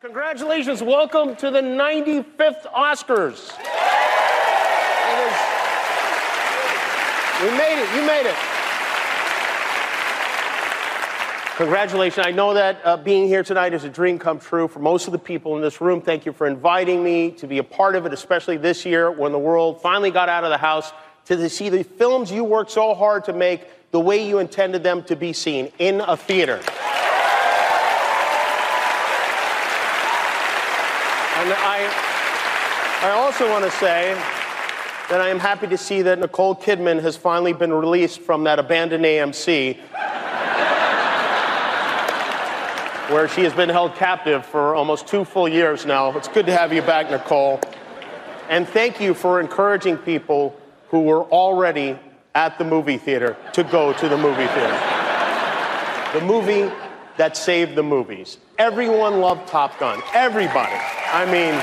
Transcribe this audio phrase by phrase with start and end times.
[0.00, 0.80] Congratulations.
[0.80, 3.32] Welcome to the 95th Oscars.
[3.34, 3.50] Is,
[7.42, 7.96] we made it.
[7.96, 8.36] You made it.
[11.56, 12.24] Congratulations.
[12.24, 15.12] I know that uh, being here tonight is a dream come true for most of
[15.12, 16.00] the people in this room.
[16.00, 19.32] Thank you for inviting me to be a part of it, especially this year when
[19.32, 20.92] the world finally got out of the house
[21.24, 25.02] to see the films you worked so hard to make the way you intended them
[25.02, 26.60] to be seen in a theater.
[31.48, 34.12] And I, I also want to say
[35.08, 38.58] that I am happy to see that Nicole Kidman has finally been released from that
[38.58, 39.78] abandoned AMC
[43.08, 46.14] where she has been held captive for almost two full years now.
[46.18, 47.62] It's good to have you back, Nicole.
[48.50, 50.54] And thank you for encouraging people
[50.90, 51.98] who were already
[52.34, 54.80] at the movie theater to go to the movie theater.
[56.12, 56.70] The movie
[57.16, 58.36] that saved the movies.
[58.58, 60.02] Everyone loved Top Gun.
[60.12, 60.74] Everybody.
[61.12, 61.54] I mean,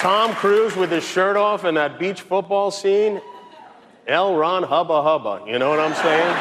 [0.00, 3.20] Tom Cruise with his shirt off in that beach football scene.
[4.08, 4.34] L.
[4.34, 5.44] Ron Hubba Hubba.
[5.46, 6.36] You know what I'm saying?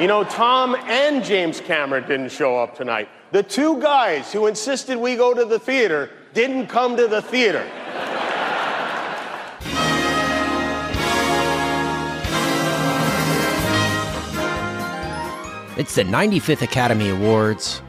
[0.00, 3.10] You know, Tom and James Cameron didn't show up tonight.
[3.32, 7.66] The two guys who insisted we go to the theater didn't come to the theater.
[15.76, 17.82] It's the 95th Academy Awards.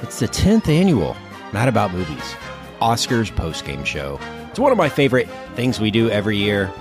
[0.00, 1.16] It's the 10th annual
[1.52, 2.36] Mad About Movies
[2.80, 4.20] Oscars postgame show.
[4.48, 6.72] It's one of my favorite things we do every year.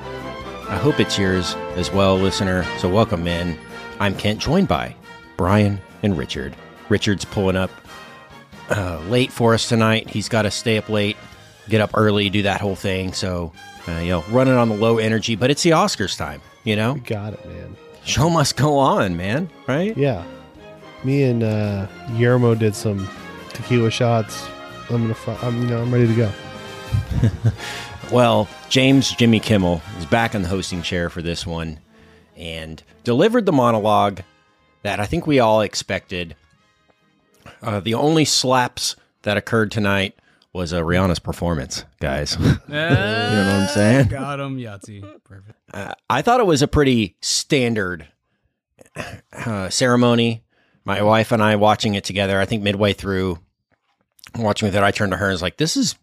[0.70, 2.64] I hope it's yours as well, listener.
[2.78, 3.58] So welcome in.
[4.00, 4.95] I'm Kent, joined by
[5.36, 6.56] Brian and Richard.
[6.90, 7.72] Richard's pulling up
[8.70, 10.12] uh, late for us tonight.
[10.12, 11.18] He's got to stay up late,
[11.70, 13.14] get up early, do that whole thing.
[13.14, 13.52] So,
[13.88, 16.94] uh, you know, running on the low energy, but it's the Oscars time, you know?
[16.94, 17.75] You got it, man.
[18.03, 19.98] Show must go on, man, right?
[19.98, 20.23] Yeah
[21.03, 23.07] me and uh, Guillermo did some
[23.49, 24.47] tequila shots.
[24.89, 26.31] I'm gonna, fi- I'm, you know, I'm ready to go.
[28.12, 31.79] well, James Jimmy Kimmel is back in the hosting chair for this one,
[32.35, 34.22] and delivered the monologue
[34.84, 36.35] that I think we all expected.
[37.61, 40.16] Uh, the only slaps that occurred tonight
[40.53, 42.35] was uh, Rihanna's performance, guys.
[42.40, 44.07] you know what I'm saying?
[44.09, 45.01] Got him, Yahtzee.
[45.23, 45.57] Perfect.
[45.73, 48.07] Uh, I thought it was a pretty standard
[49.34, 50.44] uh, ceremony
[50.86, 52.40] my wife and I watching it together.
[52.40, 53.40] I think midway through
[54.36, 55.96] watching with it, I turned to her and was like, "This is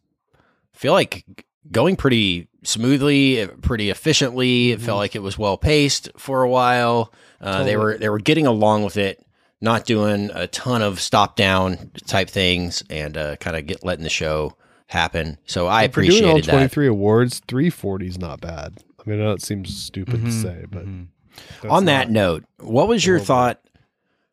[0.73, 1.25] feel like
[1.71, 4.71] going pretty smoothly, pretty efficiently.
[4.71, 4.87] It mm-hmm.
[4.87, 7.13] felt like it was well paced for a while.
[7.41, 7.71] Uh, totally.
[7.71, 9.25] They were they were getting along with it,
[9.61, 14.05] not doing a ton of stop down type things, and uh, kind of get letting
[14.05, 14.57] the show
[14.87, 15.39] happen.
[15.47, 17.41] So I if appreciated doing all twenty three awards.
[17.47, 18.79] Three forty is not bad.
[18.99, 20.27] I mean, I know it seems stupid mm-hmm.
[20.27, 21.71] to say, but mm-hmm.
[21.71, 23.61] on that note, what was your thought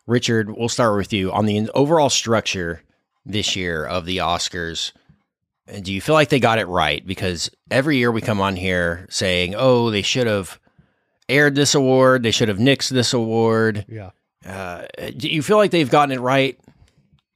[0.07, 2.81] Richard, we'll start with you on the overall structure
[3.25, 4.91] this year of the Oscars.
[5.81, 7.05] Do you feel like they got it right?
[7.05, 10.59] Because every year we come on here saying, "Oh, they should have
[11.27, 12.21] aired this award.
[12.21, 14.11] They should have nixed this award." Yeah.
[14.45, 14.85] Uh,
[15.17, 16.59] do you feel like they've gotten it right?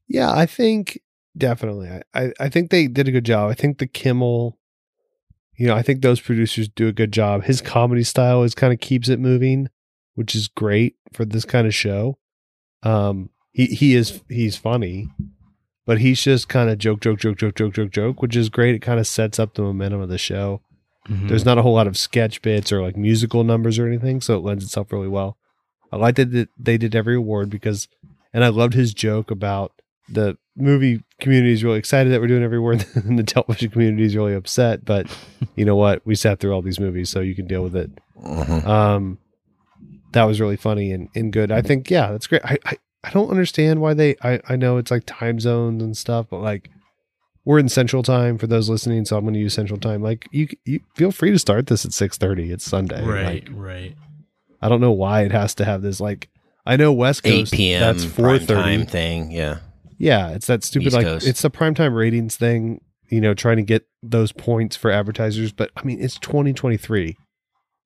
[0.07, 1.01] Yeah, I think
[1.35, 1.89] definitely.
[1.89, 3.49] I, I, I think they did a good job.
[3.49, 4.59] I think the Kimmel,
[5.57, 7.45] you know, I think those producers do a good job.
[7.45, 9.69] His comedy style is kind of keeps it moving,
[10.13, 12.19] which is great for this kind of show.
[12.83, 15.09] Um, he he is he's funny,
[15.85, 18.75] but he's just kind of joke, joke, joke, joke, joke, joke, joke, which is great.
[18.75, 20.61] It kind of sets up the momentum of the show.
[21.07, 21.27] Mm-hmm.
[21.27, 24.35] There's not a whole lot of sketch bits or like musical numbers or anything, so
[24.35, 25.37] it lends itself really well.
[25.91, 27.87] I liked that they did every award because,
[28.33, 29.73] and I loved his joke about
[30.07, 34.03] the movie community is really excited that we're doing every award, and the television community
[34.03, 34.85] is really upset.
[34.85, 35.07] But
[35.55, 36.05] you know what?
[36.05, 37.91] We sat through all these movies, so you can deal with it.
[38.23, 38.69] Mm-hmm.
[38.69, 39.17] Um,
[40.11, 41.51] that was really funny and, and good.
[41.51, 42.43] I think, yeah, that's great.
[42.43, 45.95] I, I, I don't understand why they, I, I know it's like time zones and
[45.95, 46.69] stuff, but like
[47.45, 49.05] we're in central time for those listening.
[49.05, 50.01] So I'm going to use central time.
[50.01, 52.51] Like you, you feel free to start this at 630.
[52.51, 53.03] It's Sunday.
[53.05, 53.47] Right.
[53.47, 53.95] Like, right.
[54.61, 56.29] I don't know why it has to have this like,
[56.65, 57.81] I know West Coast 8 p.m.
[57.81, 59.31] That's 430 thing.
[59.31, 59.59] Yeah.
[59.97, 60.29] Yeah.
[60.31, 61.27] It's that stupid, East like Coast.
[61.27, 65.51] it's the primetime ratings thing, you know, trying to get those points for advertisers.
[65.51, 67.15] But I mean, it's 2023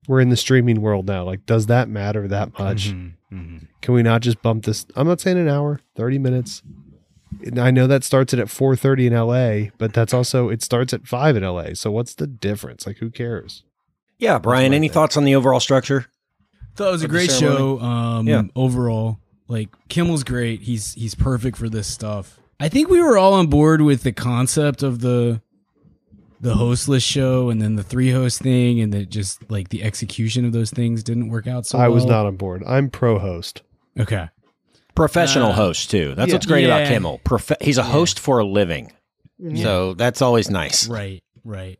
[0.08, 1.24] we're in the streaming world now.
[1.24, 2.90] Like, does that matter that much?
[2.90, 3.64] Mm-hmm, mm-hmm.
[3.80, 4.86] Can we not just bump this?
[4.96, 6.62] I'm not saying an hour, 30 minutes.
[7.60, 11.06] I know that starts it at 4:30 in LA, but that's also it starts at
[11.06, 11.74] 5 in LA.
[11.74, 12.86] So what's the difference?
[12.86, 13.64] Like who cares?
[14.18, 14.94] Yeah, Brian, any thing.
[14.94, 16.06] thoughts on the overall structure?
[16.76, 18.42] Thought it was a great show um yeah.
[18.54, 19.18] overall.
[19.48, 20.62] Like Kimmel's great.
[20.62, 22.38] He's he's perfect for this stuff.
[22.60, 25.42] I think we were all on board with the concept of the
[26.44, 30.44] the hostless show and then the three host thing and that just like the execution
[30.44, 32.62] of those things didn't work out so I was not on board.
[32.66, 33.62] I'm pro host.
[33.98, 34.28] okay
[34.94, 36.14] Professional Uh, host too.
[36.14, 36.34] That's yeah.
[36.36, 36.88] what's great about Yeah.
[36.90, 37.20] Kimmel.
[37.24, 38.92] Profe- he's a host for a living,
[39.56, 40.86] so that's always nice.
[40.88, 41.78] right right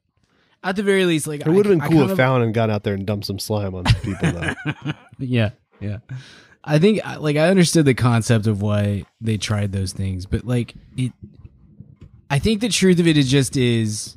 [0.65, 2.51] at the very least like It would have been I- I cool if of- Fallon
[2.53, 4.93] got out there and dumped some slime on people though.
[5.19, 5.51] yeah
[5.81, 5.99] yeah
[6.65, 10.75] i think like i understood the concept of why they tried those things but like
[10.97, 11.13] it
[12.31, 14.17] i think the truth of it is just is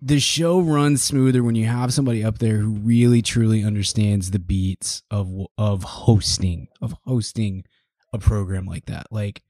[0.00, 4.38] the show runs smoother when you have somebody up there who really truly understands the
[4.38, 7.64] beats of of hosting of hosting
[8.12, 9.06] a program like that.
[9.10, 9.42] Like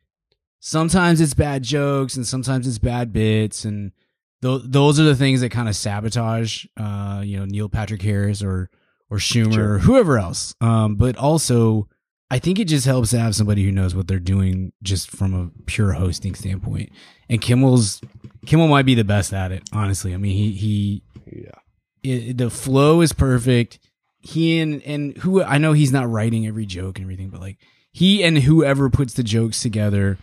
[0.61, 3.93] sometimes it's bad jokes and sometimes it's bad bits and
[4.43, 8.43] th- those are the things that kind of sabotage uh you know Neil Patrick Harris
[8.43, 8.71] or
[9.11, 9.75] or Schumer Sure.
[9.75, 10.55] or whoever else.
[10.61, 11.89] Um but also
[12.31, 15.33] I think it just helps to have somebody who knows what they're doing just from
[15.35, 16.91] a pure hosting standpoint.
[17.31, 18.03] And Kimmel's
[18.47, 21.03] Kimmel might be the best at it honestly I mean he he
[21.33, 21.51] yeah.
[22.03, 23.79] it, the flow is perfect.
[24.21, 27.59] He and and who I know he's not writing every joke and everything, but like
[27.93, 30.19] he and whoever puts the jokes together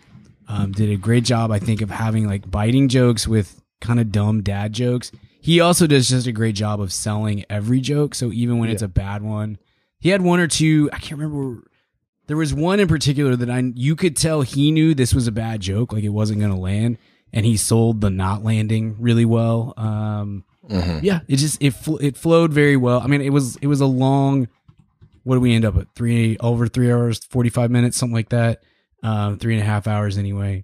[0.48, 1.52] um, did a great job.
[1.52, 5.12] I think of having like biting jokes with kind of dumb dad jokes.
[5.42, 8.16] He also does just a great job of selling every joke.
[8.16, 9.58] So even when it's a bad one,
[10.00, 10.90] he had one or two.
[10.92, 11.64] I can't remember.
[12.28, 15.32] There was one in particular that I you could tell he knew this was a
[15.32, 16.98] bad joke, like it wasn't going to land,
[17.36, 19.74] and he sold the not landing really well.
[19.78, 21.04] Um, Mhm.
[21.04, 23.00] yeah, it just it fl- it flowed very well.
[23.00, 24.48] I mean, it was it was a long.
[25.24, 25.94] What do we end up at?
[25.96, 28.64] Three over three hours, forty five minutes, something like that.
[29.04, 30.64] Um, three and a half hours anyway.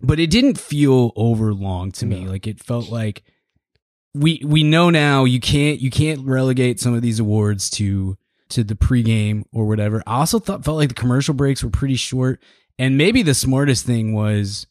[0.00, 2.24] But it didn't feel over long to me.
[2.24, 2.30] No.
[2.30, 3.22] Like it felt like
[4.14, 8.16] we we know now you can't you can't relegate some of these awards to
[8.50, 10.02] to the pregame or whatever.
[10.06, 12.40] I also thought felt like the commercial breaks were pretty short,
[12.78, 14.66] and maybe the smartest thing was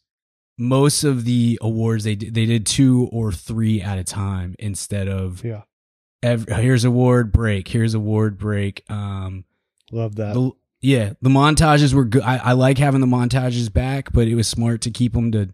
[0.58, 5.08] most of the awards they did, they did two or three at a time instead
[5.08, 5.62] of Yeah.
[6.22, 9.44] ev here's award break here's award break um
[9.92, 10.34] Love that.
[10.34, 10.50] the,
[10.80, 14.48] yeah the montages were good I, I like having the montages back but it was
[14.48, 15.50] smart to keep them to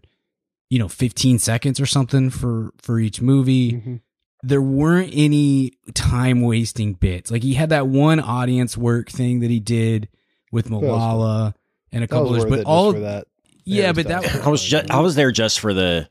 [0.69, 4.01] you know 15 seconds or something for for each movie Mhm.
[4.43, 9.51] there weren't any time wasting bits like he had that one audience work thing that
[9.51, 10.09] he did
[10.51, 11.53] with was malala
[11.91, 13.27] and a couple others but all for that.
[13.65, 14.45] Yeah Yeah, but that stuff.
[14.47, 16.07] I was just I was there just for the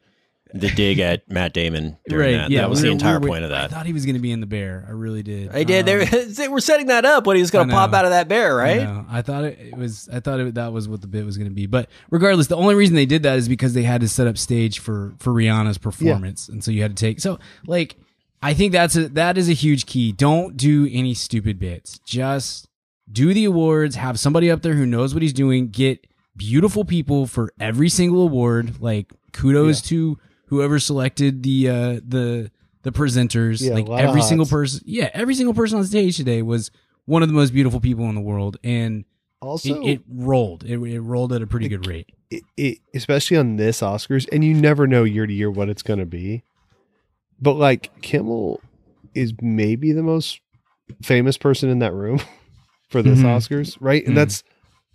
[0.52, 2.48] the dig at Matt Damon during that.
[2.48, 3.64] that was we the entire we were- point of that.
[3.64, 4.84] I thought he was going to be in the bear.
[4.86, 5.50] I really did.
[5.50, 5.88] I did.
[5.88, 8.12] Um, They, they were setting that up when he was going to pop out of
[8.12, 8.82] that bear, right?
[8.84, 9.04] know.
[9.10, 10.08] I thought it, it was.
[10.12, 11.66] I thought it, that was what the bit was going to be.
[11.66, 14.38] But regardless, the only reason they did that is because they had to set up
[14.38, 17.18] stage for for Rihanna's performance, and so you had to take.
[17.18, 17.96] So like,
[18.40, 20.12] I think that's a that is a huge key.
[20.12, 21.98] Don't do any stupid bits.
[22.06, 22.68] Just
[23.10, 23.96] do the awards.
[23.96, 25.68] Have somebody up there who knows what he's doing.
[25.70, 26.06] Get
[26.36, 28.80] beautiful people for every single award.
[28.80, 32.50] Like kudos to whoever selected the uh the
[32.82, 33.60] the presenters.
[33.60, 34.80] Yeah, like every single person.
[34.84, 36.70] Yeah, every single person on stage today was
[37.06, 39.04] one of the most beautiful people in the world, and
[39.40, 40.64] Also, it, it rolled.
[40.64, 42.10] It, it rolled at a pretty good rate.
[42.30, 45.82] it, it, especially on this Oscars, and you never know year to year what it's
[45.82, 46.42] going to be.
[47.40, 48.60] But like Kimmel
[49.14, 50.40] is maybe the most
[51.02, 52.20] famous person in that room
[52.88, 53.24] for this Mhm.
[53.26, 54.02] Oscars, right?
[54.04, 54.16] And Mhm.
[54.16, 54.42] that's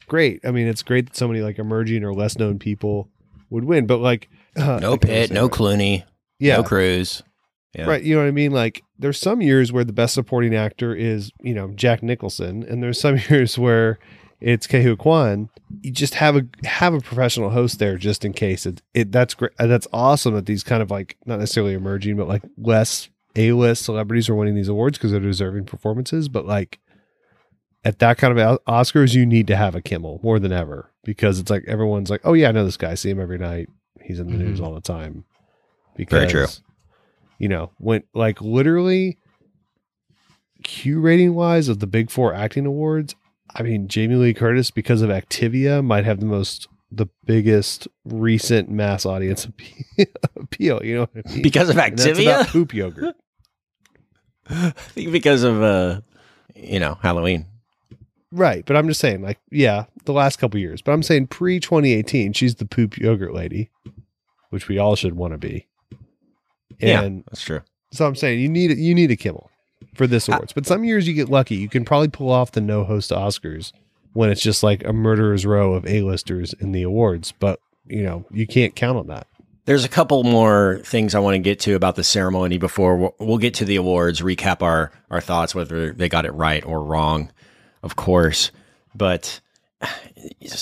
[0.09, 0.41] great.
[0.45, 3.07] I mean, it's great that so many like emerging or less known people
[3.49, 3.87] would win.
[3.87, 5.51] But like, uh, No Pitt, no it.
[5.51, 6.03] Clooney,
[6.39, 7.23] yeah, no Cruz.
[7.75, 7.85] Yeah.
[7.85, 8.01] right.
[8.01, 8.51] You know what I mean?
[8.51, 12.83] Like, there's some years where the best supporting actor is you know Jack Nicholson, and
[12.83, 13.99] there's some years where
[14.41, 15.49] it's Ke Huy Quan.
[15.81, 18.65] You just have a have a professional host there just in case.
[18.65, 19.51] It, it that's great.
[19.57, 23.85] That's awesome that these kind of like not necessarily emerging, but like less A list
[23.85, 26.27] celebrities are winning these awards because they're deserving performances.
[26.27, 26.79] But like
[27.85, 31.39] at that kind of Oscars, you need to have a Kimmel more than ever because
[31.39, 32.91] it's like everyone's like, oh yeah, I know this guy.
[32.91, 33.69] I see him every night.
[34.01, 34.63] He's in the news Mhm.
[34.65, 35.23] all the time.
[35.95, 36.53] Because Very true.
[37.39, 39.17] you know, when like literally
[40.63, 43.15] Q rating wise of the big four acting awards,
[43.55, 48.69] I mean, Jamie Lee Curtis, because of Activia, might have the most, the biggest recent
[48.69, 49.73] mass audience appeal.
[50.83, 51.41] You know what I mean?
[51.41, 52.49] Because of And that's about Activia?
[52.49, 53.15] poop yogurt.
[54.49, 56.01] I think because of uh
[56.55, 57.45] you know, Halloween.
[58.31, 58.65] Right.
[58.65, 60.81] But I'm just saying, like, yeah, the last couple years.
[60.81, 63.69] But I'm saying pre 2018, she's the poop yogurt lady,
[64.49, 65.67] which we all should want to be.
[66.79, 67.01] Yeah.
[67.01, 67.61] And That's true.
[67.91, 69.49] So I'm saying you need you need a Kimmel
[69.95, 71.55] for this awards, but some years you get lucky.
[71.55, 73.71] You can probably pull off the no host Oscars
[74.13, 77.33] when it's just like a murderer's row of A-listers in the awards.
[77.39, 79.27] But you know you can't count on that.
[79.65, 83.15] There's a couple more things I want to get to about the ceremony before we'll,
[83.19, 86.83] we'll get to the awards, recap our, our thoughts, whether they got it right or
[86.83, 87.31] wrong,
[87.83, 88.51] of course.
[88.95, 89.39] But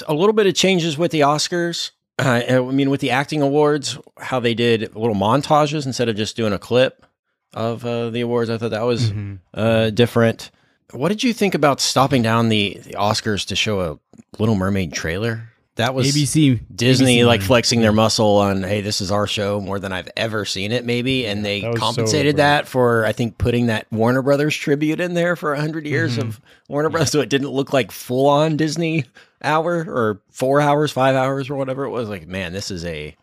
[0.07, 1.91] a little bit of changes with the Oscars.
[2.19, 6.35] Uh, I mean, with the acting awards, how they did little montages instead of just
[6.35, 7.05] doing a clip
[7.53, 9.35] of uh, the awards, I thought that was Mm-hmm.
[9.53, 10.51] uh, different.
[10.91, 13.99] What did you think about stopping down the, the Oscars to show a
[14.39, 15.49] Little Mermaid trailer?
[15.77, 19.61] That was ABC Disney ABC like flexing their muscle on, hey, this is our show
[19.61, 21.25] more than I've ever seen it, maybe.
[21.25, 24.99] And they that was so compensated that for, I think, putting that Warner Brothers tribute
[24.99, 26.27] in there for 100 years Mm-hmm.
[26.29, 27.11] of Warner Brothers.
[27.11, 29.05] So it didn't look like full on Disney
[29.43, 32.09] hour or four hours, five hours, or whatever it was.
[32.09, 33.15] Like, man, this is a.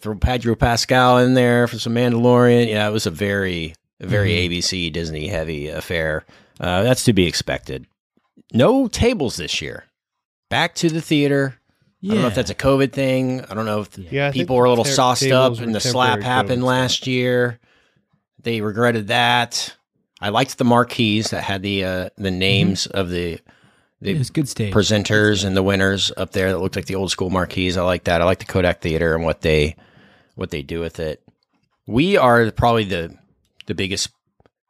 [0.00, 2.68] Throw Pedro Pascal in there for some Mandalorian.
[2.68, 4.52] Yeah, it was a very, very Mm-hmm.
[4.52, 6.26] ABC Disney heavy affair.
[6.58, 7.86] Uh, that's to be expected.
[8.52, 9.84] No tables this year.
[10.50, 11.56] Back to the theater.
[12.02, 13.42] I don't know if that's a COVID thing.
[13.44, 16.64] I don't know if Yeah, people were a little sauced up and the slap happened
[16.64, 17.58] last year.
[18.42, 19.76] They regretted that.
[20.20, 23.40] I liked the marquees that had the uh, the names of the
[24.00, 24.72] the good stage.
[24.72, 27.76] presenters and the winners up there that looked like the old school marquees.
[27.76, 28.22] I like that.
[28.22, 29.76] I like the Kodak Theater and what they
[30.36, 31.22] what they do with it.
[31.86, 33.14] We are probably the
[33.66, 34.08] the biggest,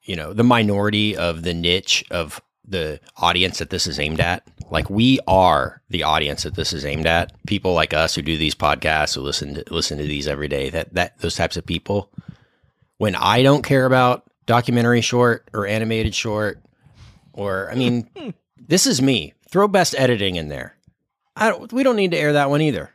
[0.03, 4.47] you know, the minority of the niche of the audience that this is aimed at.
[4.71, 7.33] Like we are the audience that this is aimed at.
[7.47, 10.71] People like us who do these podcasts, who listen to listen to these every day.
[10.71, 12.11] That that those types of people.
[12.99, 16.61] When I don't care about documentary short or animated short,
[17.33, 18.09] or I mean,
[18.69, 19.33] this is me.
[19.50, 20.76] Throw best editing in there.
[21.35, 22.90] I don't, we don't need to air that one either.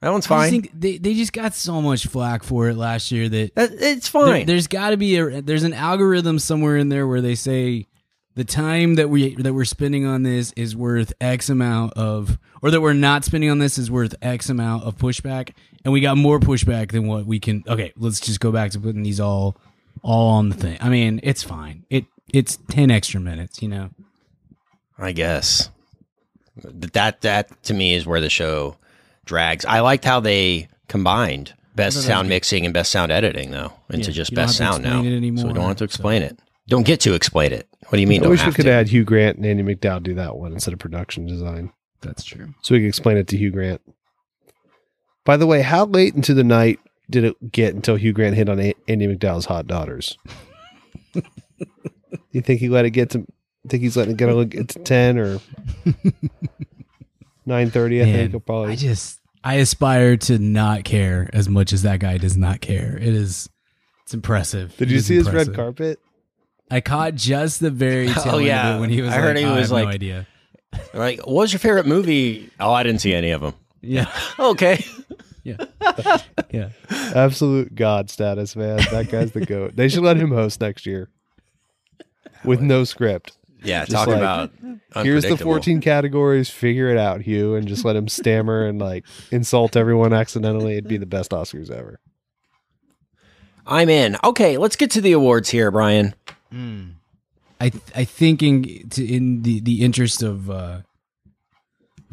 [0.00, 0.46] That one's fine.
[0.46, 3.72] I think they, they just got so much flack for it last year that That,
[3.72, 4.46] it's there, fine.
[4.46, 7.86] there's got to be a there's an algorithm somewhere in there where they say
[8.34, 12.70] the time that we that we're spending on this is worth X amount of, or
[12.70, 15.50] that we're not spending on this is worth X amount of pushback,
[15.84, 17.62] and we got more pushback than what we can.
[17.68, 19.56] Okay, let's just go back to putting these all
[20.02, 20.78] all on the thing.
[20.80, 21.84] I mean, it's fine.
[21.90, 23.90] It it's ten extra minutes, you know.
[24.98, 25.70] I guess.
[26.56, 28.76] That that to me is where the show
[29.24, 29.64] drags.
[29.64, 34.14] I liked how they combined best sound mixing and best sound editing though into Yeah,
[34.14, 35.02] just best sound now.
[35.02, 36.38] so we don't have to explain it.
[36.68, 37.68] Don't get to explain it.
[37.88, 38.20] What do you mean?
[38.20, 38.70] I don't wish we could to?
[38.72, 42.54] add Hugh Grant and Andie MacDowell do that one instead of production design, That's true.
[42.62, 43.80] so we can explain it to Hugh Grant.
[45.24, 46.78] By the way, how late into the night
[47.10, 50.16] did it get until Hugh Grant hit on A- Andie MacDowell's hot daughters?
[52.32, 53.26] you think he let it get to?
[53.68, 55.40] Think he's letting it get to get to ten or
[57.46, 58.02] nine thirty?
[58.02, 58.72] I Man, think he'll probably.
[58.72, 62.96] I just I aspire to not care as much as that guy does not care.
[62.96, 63.48] It is
[64.02, 64.76] it's impressive.
[64.76, 65.98] did It you is see his red carpet?
[66.70, 68.70] I caught just the very oh, tail Oh, end yeah.
[68.70, 69.12] of it when he was.
[69.12, 70.26] I heard like, he "Oh, I was have no idea.
[70.92, 72.50] Like, what was your favorite movie?
[72.58, 73.54] Oh, I didn't see any of them.
[73.80, 74.84] Yeah, Okay.
[75.44, 75.56] yeah,
[76.50, 76.70] yeah.
[76.90, 78.78] Absolute god status, man.
[78.90, 79.76] That guy's the goat.
[79.76, 81.10] They should let him host next year
[82.44, 83.36] with no script.
[83.62, 84.50] Yeah, Just talking like,
[84.92, 86.50] about Here's the 14 categories.
[86.50, 90.72] Figure it out, Hugh, and just let him stammer and like insult everyone accidentally.
[90.72, 91.98] It'd be the best Oscars ever.
[93.66, 94.16] I'm in.
[94.22, 96.14] Okay, let's get to the awards here, Brian.
[97.60, 100.80] I th- I think in to, in the the interest of uh,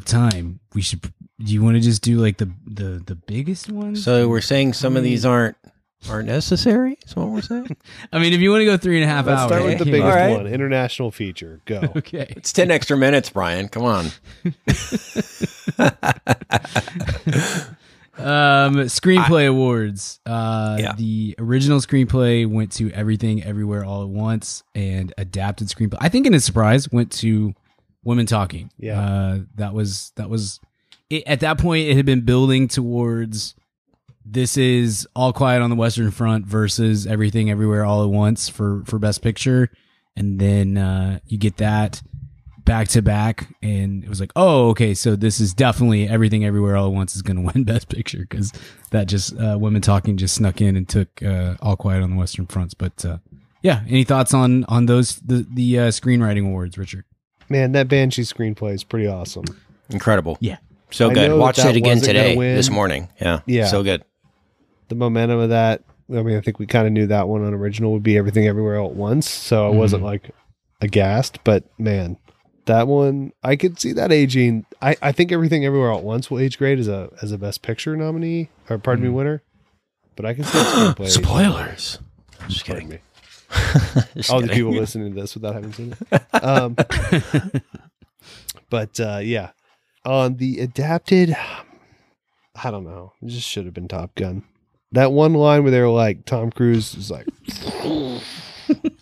[0.04, 1.02] time, we should.
[1.02, 4.04] Do you want to just do like the the the biggest ones?
[4.04, 5.56] So we're saying some of these aren't
[6.08, 6.96] aren't necessary.
[7.06, 7.76] Is what we're saying.
[8.12, 9.78] I mean, if you want to go three and a half Let's hours, start with
[9.78, 10.36] the biggest All right.
[10.36, 11.60] one international feature.
[11.64, 11.80] Go.
[11.96, 12.32] Okay.
[12.36, 13.68] It's ten extra minutes, Brian.
[13.68, 14.06] Come on.
[18.18, 20.20] Um, screenplay awards.
[20.26, 20.92] Uh, Yeah.
[20.96, 25.96] the original screenplay went to Everything Everywhere All at Once, and adapted screenplay.
[26.00, 27.54] I think, in a surprise, went to
[28.04, 28.70] Women Talking.
[28.78, 29.00] Yeah.
[29.00, 30.60] uh, that was that was
[31.08, 31.88] it, at that point.
[31.88, 33.54] It had been building towards
[34.24, 38.82] this is All Quiet on the Western Front versus Everything Everywhere All at Once for
[38.86, 39.70] for Best Picture,
[40.16, 42.02] and then uh, you get that
[42.64, 46.76] back to back and it was like oh okay so this is definitely everything everywhere
[46.76, 48.52] all at once is going to win best picture because
[48.90, 52.16] that just uh, women talking just snuck in and took uh, all quiet on the
[52.16, 53.18] western fronts but uh,
[53.62, 57.04] yeah any thoughts on on those the the uh, screenwriting awards richard
[57.48, 59.44] Man, that Banshee screenplay is pretty awesome.
[59.90, 60.38] Incredible.
[60.40, 60.56] yeah
[60.90, 61.28] So I good.
[61.28, 63.08] know that Watched that it again today, this morning.
[63.20, 63.40] Yeah.
[63.44, 63.66] Yeah.
[63.66, 64.02] So good.
[64.88, 65.82] The momentum of that.
[66.08, 68.46] I mean, I think we kind of knew that one on original would be everything
[68.46, 69.28] everywhere all at once.
[69.28, 70.30] So I wasn't like
[70.80, 72.16] aghast, but man,
[72.66, 74.64] that one I could see that aging.
[74.80, 77.62] I, I think everything everywhere at once will age great as a as a best
[77.62, 79.42] picture nominee or pardon me winner.
[80.16, 81.00] But I can see a screenplay.
[81.00, 81.24] aging.
[81.24, 81.98] Spoilers.
[82.48, 82.88] Just Pardon kidding.
[82.88, 82.98] me.
[84.16, 86.22] Just all the people listening to this without having seen it.
[86.32, 86.74] Um,
[88.70, 89.50] but uh, yeah,
[90.04, 91.36] on the adapted,
[92.54, 93.12] I don't know.
[93.22, 94.44] It just should have been Top Gun.
[94.92, 97.26] That one line where they were like, Tom Cruise is like,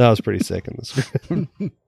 [0.00, 1.72] that That was pretty sick in the script.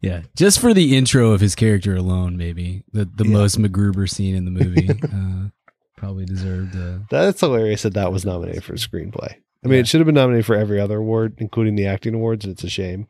[0.00, 3.32] Yeah, just for the intro of his character alone, maybe the the Yeah.
[3.32, 5.50] most MacGruber scene in the movie uh,
[5.96, 6.74] probably deserved.
[6.74, 9.34] Uh, That's hilarious that that was nominated for screenplay.
[9.64, 9.80] I mean, Yeah.
[9.80, 12.44] it should have been nominated for every other award, including the acting awards.
[12.46, 13.06] It's a shame.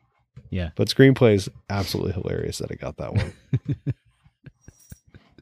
[0.51, 3.33] yeah, But screenplay is absolutely hilarious that it got that one.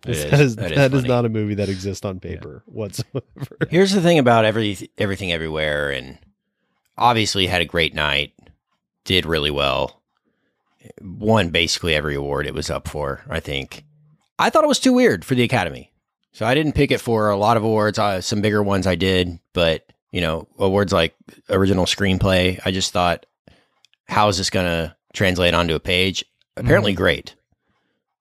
[0.08, 0.24] It is.
[0.32, 3.22] that is, That is that is not a movie that exists on paper whatsoever.
[3.70, 6.18] Here's the thing about every everything everywhere, and
[6.98, 8.34] obviously had a great night,
[9.06, 10.02] did really well,
[11.02, 13.22] won basically every award it was up for.
[13.30, 13.84] I think.
[14.40, 15.92] I thought it was too weird for the Academy,
[16.32, 18.00] so I didn't pick it for a lot of awards.
[18.00, 21.16] Uh, some bigger ones I did, but you know, awards like
[21.50, 23.26] original screenplay, I just thought,
[24.08, 26.26] how is this going to translate onto a page?
[26.58, 27.36] Apparently, great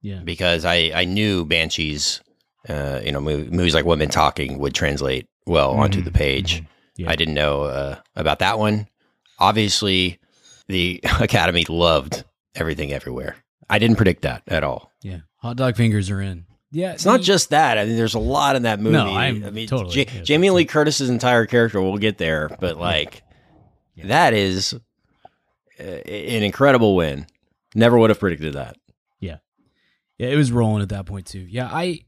[0.03, 2.21] yeah, because I, I knew Banshees,
[2.69, 6.61] uh, you know, mov- movies like Women Talking would translate well onto Mhm, the page.
[6.63, 7.11] mhm, yeah.
[7.11, 8.87] I didn't know uh, about that one.
[9.41, 10.19] Obviously,
[10.71, 12.25] the Academy loved
[12.55, 13.37] everything everywhere.
[13.69, 14.91] I didn't predict that at all.
[15.03, 15.19] yeah.
[15.37, 16.45] Hot dog fingers are in.
[16.73, 17.79] Yeah, It's not just that.
[17.79, 18.93] I mean, there's a lot in that movie.
[18.97, 20.65] No, I'm I mean, totally- Ja- yeah, Jamie Lee.
[20.67, 21.81] Curtis's entire character.
[21.81, 23.23] We'll get there, but like,
[23.97, 24.07] Yeah.
[24.09, 24.75] that is
[25.81, 27.27] uh, an incredible win.
[27.75, 28.77] Never would have predicted that.
[29.19, 29.39] Yeah,
[30.19, 31.41] yeah, it was rolling at that point too.
[31.41, 32.01] Yeah, I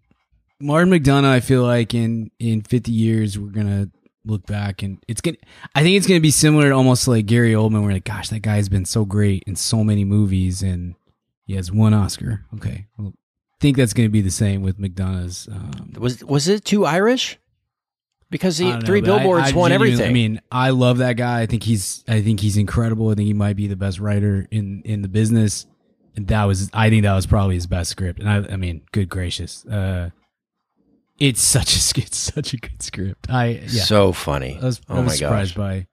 [0.61, 1.25] Martin McDonagh.
[1.25, 3.89] I feel like in in fifty years we're gonna
[4.25, 5.37] look back and it's gonna.
[5.75, 7.83] I think it's gonna be similar to almost like Gary Oldman.
[7.85, 10.95] We're like, gosh, that guy's been so great in so many movies, and
[11.45, 12.45] he has one Oscar.
[12.57, 15.49] Okay, well, I think that's gonna be the same with McDonagh's.
[15.49, 17.39] Um, Was was it too Irish?
[18.31, 20.09] Because don't know, three but I- billboards I won everything.
[20.09, 21.43] I mean, I love that guy.
[21.43, 23.11] I think he's I think he's incredible.
[23.11, 25.67] I think he might be the best writer in in the business.
[26.17, 28.21] And that was I think that was probably his best script.
[28.21, 29.67] And I I mean, good gracious.
[29.67, 30.11] Uh
[31.23, 33.31] it's such a it's such a good script.
[33.31, 33.85] I yeah.
[33.85, 34.59] so funny.
[34.61, 35.57] I was, I oh was my surprised gosh.
[35.57, 35.87] by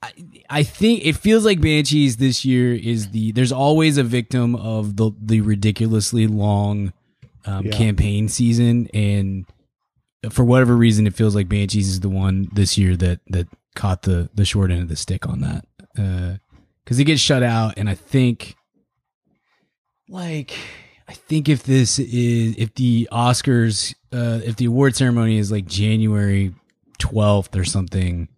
[0.00, 0.12] I,
[0.48, 4.96] I think it feels like Banshees this year is the there's always a victim of
[4.96, 6.92] the the ridiculously long
[7.46, 7.72] um, Yeah.
[7.72, 9.46] campaign season and
[10.30, 14.02] for whatever reason it feels like Banshees is the one this year that that caught
[14.02, 15.64] the the short end of the stick on that
[16.84, 18.56] because he gets shut out and I think
[20.08, 20.52] like
[21.08, 25.66] I think if this is if the Oscars uh if the award ceremony is like
[25.66, 26.54] January
[26.98, 28.28] 12th or something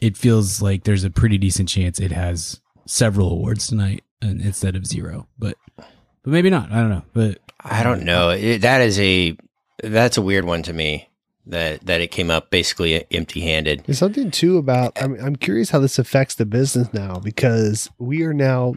[0.00, 4.86] it feels like there's a pretty decent chance it has several awards tonight instead of
[4.86, 8.30] zero but but maybe not I don't know but I don't know.
[8.30, 9.36] It, that is a
[9.82, 11.08] that's a weird one to me.
[11.46, 13.82] That that it came up basically empty handed.
[13.84, 15.00] There's something too about.
[15.00, 18.74] I'm I'm curious how this affects the business now because we are now,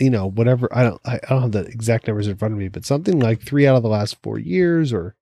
[0.00, 0.68] you know, whatever.
[0.72, 3.18] I don't I, I don't have the exact numbers in front of me, but something
[3.18, 5.14] like three out of the last four years or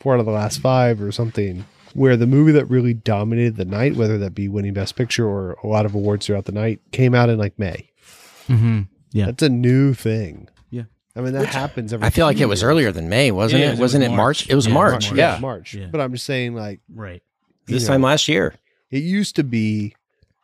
[0.00, 1.64] four out of the last five or something,
[1.94, 5.52] where the movie that really dominated the night, whether that be winning Best Picture or
[5.62, 7.90] a lot of awards throughout the night, came out in like May.
[8.48, 8.82] mm-hmm.
[9.12, 9.26] Yeah.
[9.26, 10.48] That's a new thing.
[10.70, 10.82] Yeah.
[11.14, 12.06] I mean that happens every.
[12.06, 13.68] I feel like few it was earlier than May, wasn't Yeah, it?
[13.68, 14.18] it was Wasn't it March.
[14.18, 14.50] March?
[14.50, 14.92] It was Yeah, March.
[14.92, 15.12] March.
[15.18, 15.38] Yeah.
[15.40, 15.74] March.
[15.74, 15.86] Yeah.
[15.86, 17.22] But I'm just saying, like right
[17.66, 18.54] you This know, time last year.
[18.90, 19.94] It used to be,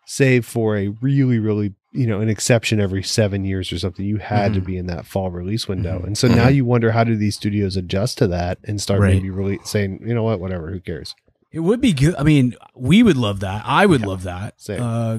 [0.07, 4.17] save for a really, really, you know, an exception every seven years or something, you
[4.17, 4.65] had to Mhm.
[4.67, 6.01] be in that fall release window.
[6.01, 6.07] Mhm.
[6.09, 9.15] And so now you wonder how do these studios adjust to that and start Right.
[9.15, 11.15] maybe really saying, you know what, whatever, who cares?
[11.53, 12.15] It would be good.
[12.17, 13.63] I mean, we would love that.
[13.67, 14.55] I would Yeah, love that.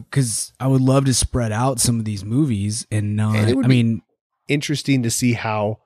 [0.09, 3.35] Because I would love to spread out some of these movies and not.
[3.35, 4.01] And I mean,
[4.49, 5.77] Interesting to see how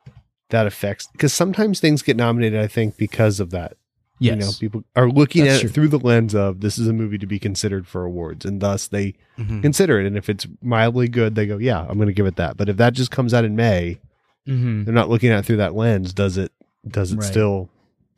[0.50, 3.74] that affects because sometimes things get nominated, I think, because of that.
[4.20, 4.36] Yes.
[4.36, 5.70] You know, people are looking That's at true.
[5.70, 8.62] it through the lens of this is a movie to be considered for awards, and
[8.62, 9.62] thus they Mhm.
[9.62, 10.08] consider it.
[10.08, 12.70] And if it's mildly good, they go, "Yeah, I'm going to give it that." But
[12.70, 14.00] if that just comes out in May,
[14.48, 14.86] Mhm.
[14.86, 16.14] they're not looking at it through that lens.
[16.14, 16.52] Does it?
[16.88, 17.26] Does it Right.
[17.26, 17.70] still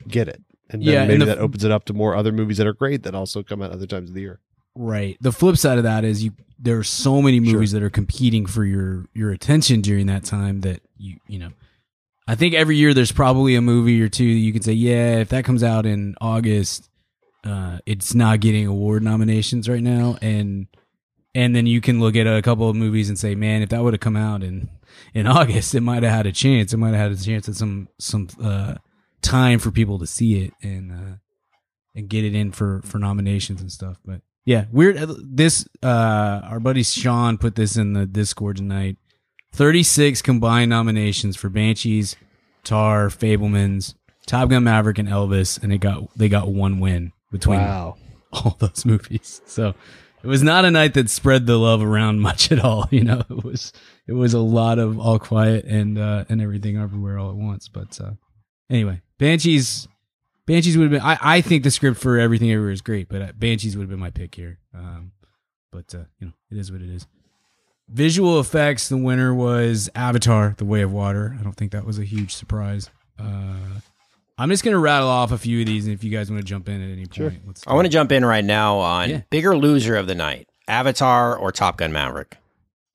[0.08, 0.42] get it?
[0.70, 2.68] And then Yeah, and maybe the- that opens it up to more other movies that
[2.68, 4.40] are great that also come out other times of the year.
[4.76, 5.18] Right.
[5.20, 6.32] The flip side of that is you
[6.62, 7.54] there are so many Sure.
[7.56, 11.50] movies that are competing for your your attention during that time that you you know
[12.30, 15.18] I think every year there's probably a movie or two that you can say, yeah,
[15.18, 16.88] if that comes out in August,
[17.44, 20.68] uh, it's not getting award nominations right now, and
[21.34, 23.82] and then you can look at a couple of movies and say, man, if that
[23.82, 24.70] would have come out in
[25.16, 26.72] in August, it might have had a chance.
[26.72, 28.76] It might have had a chance at some some uh,
[29.24, 31.16] time for people to see it and uh,
[31.96, 33.98] and get it in for for nominations and stuff.
[34.06, 34.98] But yeah, weird.
[34.98, 38.98] uh, This uh, our buddy Sean put this in the Discord tonight.
[39.52, 42.16] Thirty six combined nominations for Banshees,
[42.64, 47.60] Tar, Fabelmans, Top Gun Maverick, and Elvis, and it got they got one win between
[47.60, 47.98] Wow.
[48.34, 49.42] all those movies.
[49.46, 49.74] So
[50.24, 52.88] it was not a night that spread the love around much at all.
[52.92, 53.74] You know, it was
[54.08, 57.68] it was a lot of all quiet and uh, and everything everywhere all at once.
[57.68, 58.12] But uh,
[58.70, 59.88] anyway, Banshees
[60.46, 61.02] Banshees would have been.
[61.02, 63.90] I, I think the script for everything everywhere is great, but uh, Banshees would have
[63.90, 64.60] been my pick here.
[64.74, 65.12] Um,
[65.72, 67.06] but uh, you know, it is what it is.
[67.92, 71.36] Visual effects, the winner was Avatar: The Way of Water.
[71.40, 72.90] I don't think that was a huge surprise.
[73.20, 73.56] Uh,
[74.38, 76.48] I'm just gonna rattle off a few of these, and if you guys want to
[76.48, 77.34] jump in at any point, Sure.
[77.46, 77.66] let's.
[77.68, 79.22] I want to jump in right now on Yeah.
[79.30, 82.38] bigger loser of the night, Avatar or Top Gun Maverick,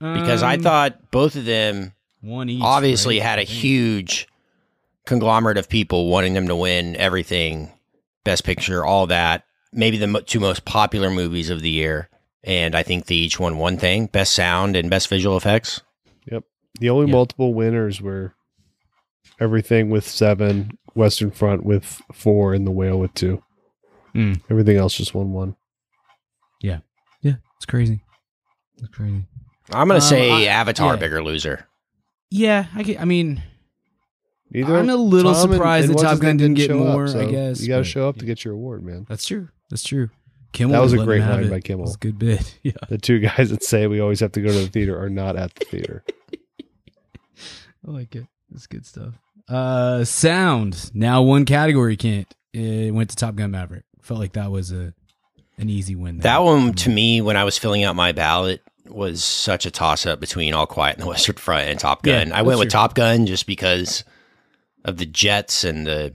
[0.00, 3.26] because I Um, thought both of them one each obviously right?
[3.26, 4.26] had a huge
[5.04, 7.70] conglomerate of people wanting them to win everything,
[8.24, 9.44] Best Picture, all that.
[9.70, 12.08] Maybe the mo- two most popular movies of the year,
[12.44, 15.80] and I think they each won one thing: Best Sound and Best Visual Effects.
[16.30, 16.44] Yep.
[16.80, 17.12] The only Yeah.
[17.12, 18.34] multiple winners were
[19.40, 23.42] everything with seven, Western Front with four, and the Whale with two.
[24.14, 24.40] Mm.
[24.50, 25.56] Everything else just won one.
[26.60, 26.78] Yeah,
[27.20, 27.34] Yeah.
[27.56, 28.00] it's crazy.
[28.78, 29.24] It's crazy.
[29.72, 31.00] I'm going Um, to say I- Avatar yeah.
[31.00, 31.66] bigger loser.
[32.30, 33.42] Yeah, I, get- I mean,
[34.54, 36.78] Either I'm a little Tom surprised and that Top his Gun name didn't get show
[36.86, 39.04] up, more, I guess, you got to show up to get your award, man.
[39.08, 39.48] that's true.
[39.70, 40.10] That's true.
[40.54, 41.50] Kimmel That was a great line it.
[41.50, 41.84] by Kimmel.
[41.84, 42.58] That was a good bit.
[42.62, 42.72] Yeah.
[42.88, 45.36] The two guys that say we always have to go to the theater are not
[45.36, 46.02] at the theater.
[47.86, 48.26] I like it.
[48.54, 49.14] It's good stuff.
[49.48, 51.96] Uh, sound now one category.
[51.96, 53.84] Kent it went to Top Gun Maverick.
[54.00, 54.94] Felt like that was a
[55.58, 56.16] an easy win.
[56.18, 56.22] there.
[56.32, 60.06] That one to me, when I was filling out my ballot, was such a toss
[60.06, 62.32] up between All Quiet on the Western Front and Top Yeah, Gun.
[62.32, 62.78] I went that's with true.
[62.78, 64.04] Top Gun just because
[64.84, 66.14] of the jets and the.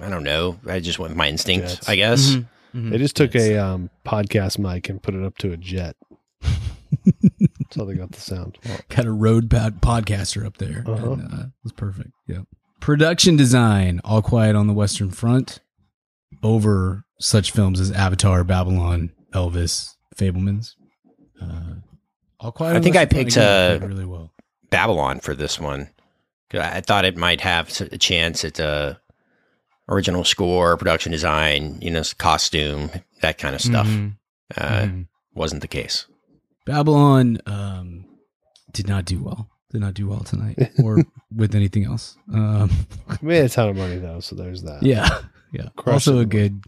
[0.00, 0.58] I don't know.
[0.66, 1.88] I just went with my instinct, Jets.
[1.88, 2.30] I guess.
[2.32, 2.46] Mhm.
[2.74, 2.90] Mhm.
[2.90, 3.48] They just took Yes.
[3.50, 5.96] a um, podcast mic and put it up to a jet.
[6.42, 8.58] That's how they got the sound.
[8.88, 10.84] got a road pod- podcaster up there.
[10.86, 11.12] Uh-huh.
[11.12, 12.10] And, uh, it was perfect.
[12.26, 12.40] Yeah.
[12.80, 15.60] Production design, All Quiet on the Western Front,
[16.42, 20.74] over such films as Avatar, Babylon, Elvis, Fabelmans.
[21.40, 21.74] Uh,
[22.40, 22.72] All Quiet.
[22.72, 24.32] I on the think I Western Front, picked, again, uh, really well.
[24.70, 25.90] Babylon for this one.
[26.52, 28.94] I thought it might have a chance at uh,
[29.90, 32.90] original score, production design, you know, costume,
[33.22, 33.86] that kind of stuff.
[33.86, 34.16] Mhm.
[34.56, 35.06] Uh, Mhm.
[35.34, 36.06] Wasn't the case.
[36.66, 38.04] Babylon um,
[38.72, 39.48] did not do well.
[39.70, 42.16] Did not do well tonight, or with anything else.
[42.32, 42.70] Um,
[43.22, 44.82] made a ton of money though, so there's that.
[44.82, 45.20] yeah,
[45.52, 45.68] yeah.
[45.76, 46.22] Crushed also it.
[46.22, 46.64] a good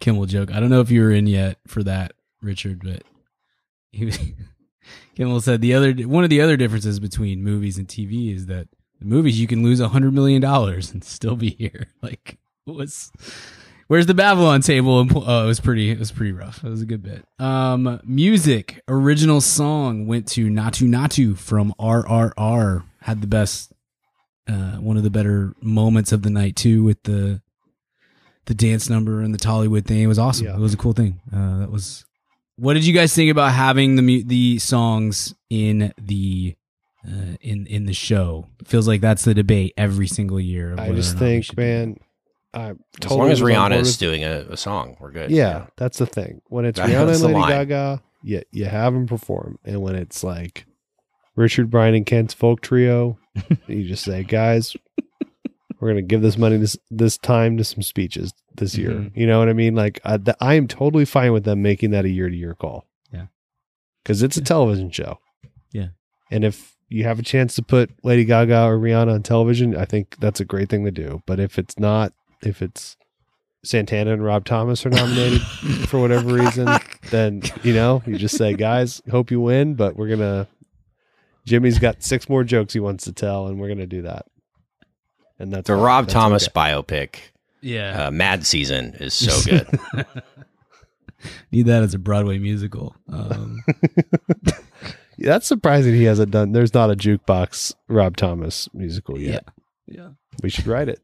[0.00, 0.52] Kimmel joke.
[0.52, 3.02] I don't know if you were in yet for that, Richard, but
[3.90, 4.18] he was,
[5.16, 8.68] Kimmel said the other one of the other differences between movies and TV is that
[9.00, 11.88] movies you can lose a hundred million dollars and still be here.
[12.02, 13.10] Like, what's
[13.88, 15.06] where's the Babylon table?
[15.14, 15.90] Oh, it was pretty.
[15.90, 16.62] It was pretty rough.
[16.64, 17.24] It was a good bit.
[17.38, 22.84] Um, music original song went to Naatu Naatu from RRR.
[23.00, 23.72] Had the best,
[24.48, 27.42] uh, one of the better moments of the night too with the
[28.46, 30.00] the dance number and the Tollywood thing.
[30.02, 30.46] It was awesome.
[30.46, 30.54] Yeah.
[30.56, 31.20] It was a cool thing.
[31.34, 32.04] Uh, that was.
[32.56, 36.54] What did you guys think about having the the songs in the
[37.06, 38.46] uh, in in the show?
[38.64, 40.74] Feels like that's the debate every single year.
[40.78, 41.68] I just or not we think, should do that.
[41.86, 41.96] man,
[42.54, 45.30] I As long as Rihanna is doing a, a song, we're good.
[45.30, 46.40] Yeah, that's the thing.
[46.48, 47.50] When it's That's Rihanna and Lady line.
[47.50, 49.58] Gaga, you, you have them perform.
[49.64, 50.66] And when it's like
[51.36, 53.18] Richard Brian and Kent's folk trio,
[53.66, 54.76] you just say, guys,
[55.80, 58.90] we're going to give this money this this time to some speeches this year.
[58.92, 59.16] Mhm.
[59.16, 59.74] You know what I mean?
[59.74, 62.54] Like, I, th- I am totally fine with them making that a year to year
[62.54, 62.86] call.
[63.12, 63.26] Yeah.
[64.02, 65.18] Because it's a television show.
[65.72, 65.88] Yeah.
[66.30, 69.84] And if you have a chance to put Lady Gaga or Rihanna on television, I
[69.84, 71.22] think that's a great thing to do.
[71.26, 72.12] But if it's not,
[72.46, 72.96] if it's
[73.64, 75.40] Santana and Rob Thomas are nominated
[75.88, 76.68] for whatever reason,
[77.10, 80.46] then you know you just say, guys, hope you win, but we're gonna.
[81.46, 84.26] Jimmy's got six more jokes he wants to tell, and we're gonna do that.
[85.38, 85.82] And that's The fine.
[85.82, 86.52] Rob That's Thomas okay.
[86.52, 87.16] biopic,
[87.60, 88.06] Yeah.
[88.06, 89.66] uh, Mad Season, is so good.
[91.52, 92.94] Need that as a Broadway musical.
[93.10, 93.62] Um,
[95.18, 95.94] That's surprising.
[95.94, 96.52] He hasn't done.
[96.52, 99.32] There's not a jukebox Rob Thomas musical yeah.
[99.32, 99.48] yet.
[99.86, 100.08] Yeah.
[100.42, 101.00] We should write it.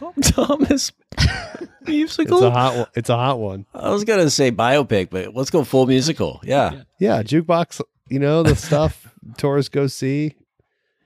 [0.00, 2.44] Rob Thomas It's musical.
[2.44, 2.76] a hot.
[2.76, 2.86] One.
[2.94, 3.66] It's a hot one.
[3.74, 6.40] I was gonna say biopic, but let's go full musical.
[6.44, 6.82] Yeah, Yeah.
[6.98, 7.80] Yeah, jukebox.
[8.08, 10.34] You know the stuff tourists go see.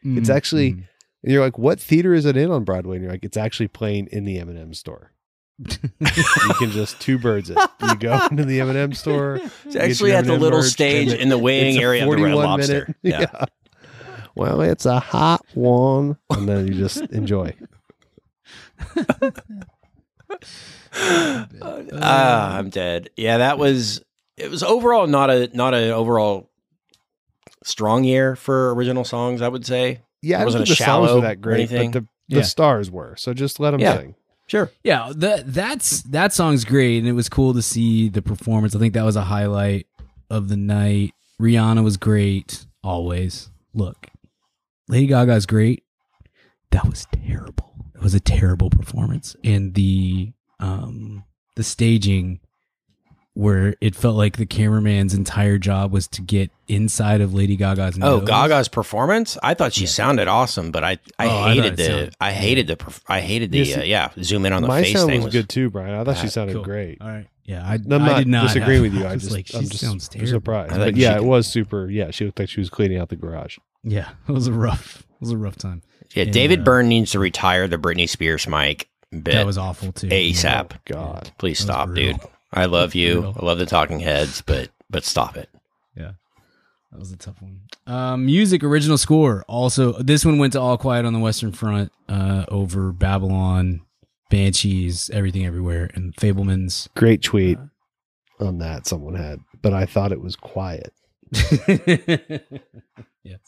[0.03, 0.89] It's actually- Mm.
[1.23, 2.97] And you're like, what theater is it in on Broadway?
[2.97, 5.11] And you're like, it's actually playing in the M&M store.
[5.59, 7.59] you can just two birds it.
[7.83, 9.41] You go into the M&M store.
[9.65, 12.23] it's actually at the M&M little merch, stage and in the waiting area of the
[12.23, 12.95] Red 41 Lobster.
[13.03, 13.45] minute- Yeah.
[14.37, 17.55] Well, it's a hot one, and then you just enjoy.
[20.99, 23.11] Ah, I'm dead.
[23.17, 24.03] Yeah, that was.
[24.37, 26.51] It was overall not a not an overall
[27.65, 29.43] strong year for original songs.
[29.43, 30.01] I would say.
[30.23, 31.91] Yeah, It wasn't wasn't a the songs shallow were that or great, anything.
[31.91, 32.43] but the, the Yeah.
[32.43, 33.15] stars were.
[33.17, 33.97] So just let them Yeah.
[33.99, 34.15] sing.
[34.49, 34.71] Sure.
[34.85, 38.75] Yeah, that that's that song's great, and it was cool to see the performance.
[38.75, 39.87] I think that was a highlight
[40.31, 41.13] of the night.
[41.41, 43.51] Rihanna was great, always.
[43.75, 44.07] Look,
[44.89, 45.83] Lady Gaga's great.
[46.71, 47.76] That was terrible.
[47.97, 51.25] It was a terrible performance, and the um
[51.57, 52.41] the staging
[53.35, 57.99] where it felt like the cameraman's entire job was to get inside of Lady Gaga's
[58.01, 58.21] Oh.
[58.21, 59.37] Gaga's performance!
[59.43, 62.67] I thought she sounded awesome, but I I Oh, hated it the sounded- I hated
[62.67, 65.11] the perf- I hated the Yes, uh, yeah zoom in on the My face sound
[65.11, 65.95] thing was good too, Brian.
[65.95, 66.65] I thought she sounded Cool.
[66.65, 66.99] great.
[67.01, 67.27] All right.
[67.45, 69.05] Yeah, I, I'm I not, did not disagreeing with you.
[69.05, 70.29] I I was just, like, she I'm just sounds terrible.
[70.31, 70.73] surprised.
[70.73, 71.89] I think But yeah, it was super.
[71.89, 73.59] Yeah, she looked like she was cleaning out the garage.
[73.85, 75.83] Yeah, it was a rough, it was a rough time.
[76.15, 80.09] Yeah, David Byrne needs to retire the Britney Spears mic bit That was awful too.
[80.09, 80.73] ASAP.
[80.75, 81.31] Oh, God.
[81.39, 82.13] Please That was stop, brutal.
[82.19, 82.21] dude.
[82.53, 83.21] I love you.
[83.23, 83.37] brutal.
[83.41, 85.49] I love the Talking Heads, but but stop it.
[85.97, 86.13] Yeah.
[86.93, 87.61] That was a tough one.
[87.87, 89.45] Um, music original score.
[89.49, 93.83] Also, this one went to All Quiet on the Western Front uh, over Babylon,
[94.31, 96.89] Banshees, Everything Everywhere, and Fabelmans.
[96.97, 97.59] Great tweet
[98.41, 100.93] on that someone had, but I thought it was quiet.
[103.23, 103.41] yes.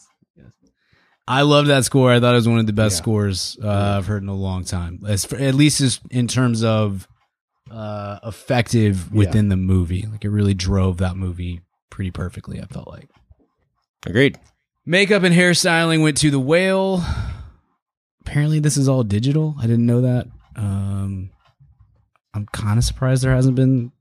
[1.29, 2.11] I love that score.
[2.11, 3.03] I thought it was one of the best Yeah.
[3.03, 5.01] scores uh, I've heard in a long time.
[5.07, 7.07] As for, at least as in terms of
[7.71, 10.07] uh, effective within the movie.
[10.11, 11.61] Like it really drove that movie
[11.91, 12.61] pretty perfectly.
[12.63, 13.11] I felt like.
[14.07, 14.39] Agreed.
[14.87, 17.05] Makeup and hairstyling went to the whale.
[18.23, 19.55] Apparently, this is all digital.
[19.59, 20.29] I didn't know that.
[20.57, 21.31] Um,
[22.35, 23.93] I'm kind of surprised there hasn't been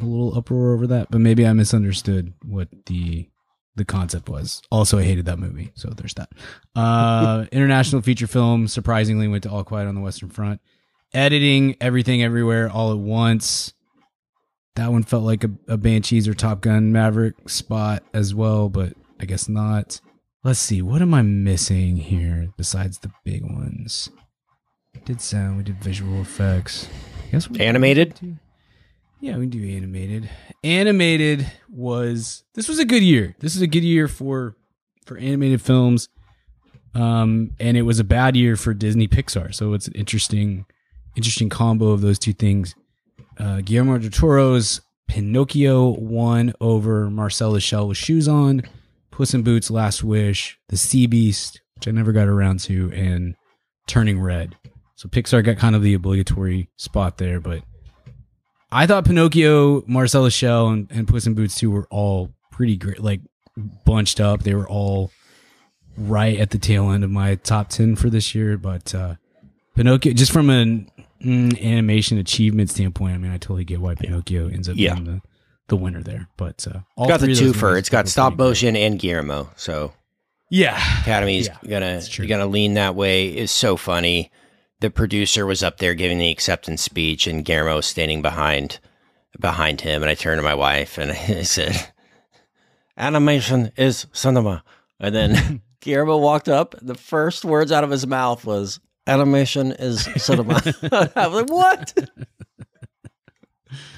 [0.00, 3.28] a little uproar over that, but maybe I misunderstood what the
[3.76, 4.62] the concept was.
[4.70, 6.28] Also, I hated that movie, so there's that.
[6.76, 10.60] Uh, international feature film surprisingly went to All Quiet on the Western Front.
[11.14, 13.72] Editing, everything, everywhere, all at once.
[14.76, 18.94] That one felt like a, a Banshees or Top Gun Maverick spot as well, but
[19.20, 20.00] I guess not.
[20.44, 24.08] Let's see, what am I missing here besides the big ones?
[24.94, 26.88] We did sound, we did visual effects.
[27.28, 28.14] I guess we Animated?
[28.20, 28.36] do-
[29.22, 30.28] Yeah, we can do animated.
[30.64, 33.36] Animated was this was a good year.
[33.38, 34.56] This is a good year for
[35.06, 36.08] for animated films.
[36.92, 39.54] Um, and it was a bad year for Disney Pixar.
[39.54, 40.66] So it's an interesting,
[41.14, 42.74] interesting combo of those two things.
[43.38, 48.62] Uh, Guillermo del Toro's Pinocchio won over Marcel Shell with Shoes On,
[49.12, 53.36] Puss in Boots, Last Wish, The Sea Beast, which I never got around to, and
[53.86, 54.56] Turning Red.
[54.96, 57.62] So Pixar got kind of the obligatory spot there, but
[58.72, 62.76] I thought Pinocchio, Marcel the Shell, and, and Puss in Boots 2 were all pretty
[62.76, 63.20] great, like
[63.84, 64.42] bunched up.
[64.42, 65.10] They were all
[65.96, 69.16] right at the tail end of my top 10 for this year, but uh,
[69.76, 70.90] Pinocchio, just from an
[71.22, 74.94] mm, animation achievement standpoint, I mean, I totally get why Pinocchio ends up Yeah.
[74.94, 75.20] being the,
[75.68, 76.28] the winner there.
[76.38, 77.78] But uh, all got the three of those twofer.
[77.78, 78.48] It's got stop pretty great.
[78.48, 79.50] motion and Guillermo.
[79.56, 79.92] So
[80.48, 80.76] Yeah.
[81.02, 83.28] Academy's Yeah, gonna gonna lean that way.
[83.28, 84.30] It's so funny.
[84.82, 88.80] The producer was up there giving the acceptance speech, and Guillermo was standing behind
[89.38, 90.02] behind him.
[90.02, 91.92] And I turned to my wife and I said,
[92.96, 94.64] "Animation is cinema."
[94.98, 96.74] And then Guillermo walked up.
[96.82, 100.54] The first words out of his mouth was, "Animation is cinema."
[101.14, 101.94] I was like, "What?"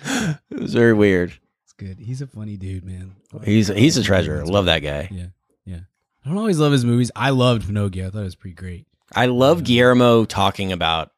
[0.05, 1.33] it was very weird.
[1.65, 1.99] It's good.
[1.99, 3.17] He's a funny dude, man.
[3.43, 4.45] He's he's a treasure.
[4.45, 5.09] Love that guy.
[5.11, 5.29] Yeah.
[5.65, 5.81] Yeah.
[6.27, 7.11] I don't always love his movies.
[7.17, 8.09] I loved Pinocchio.
[8.09, 8.87] I thought it was pretty great.
[9.15, 11.11] I love Guillermo talking about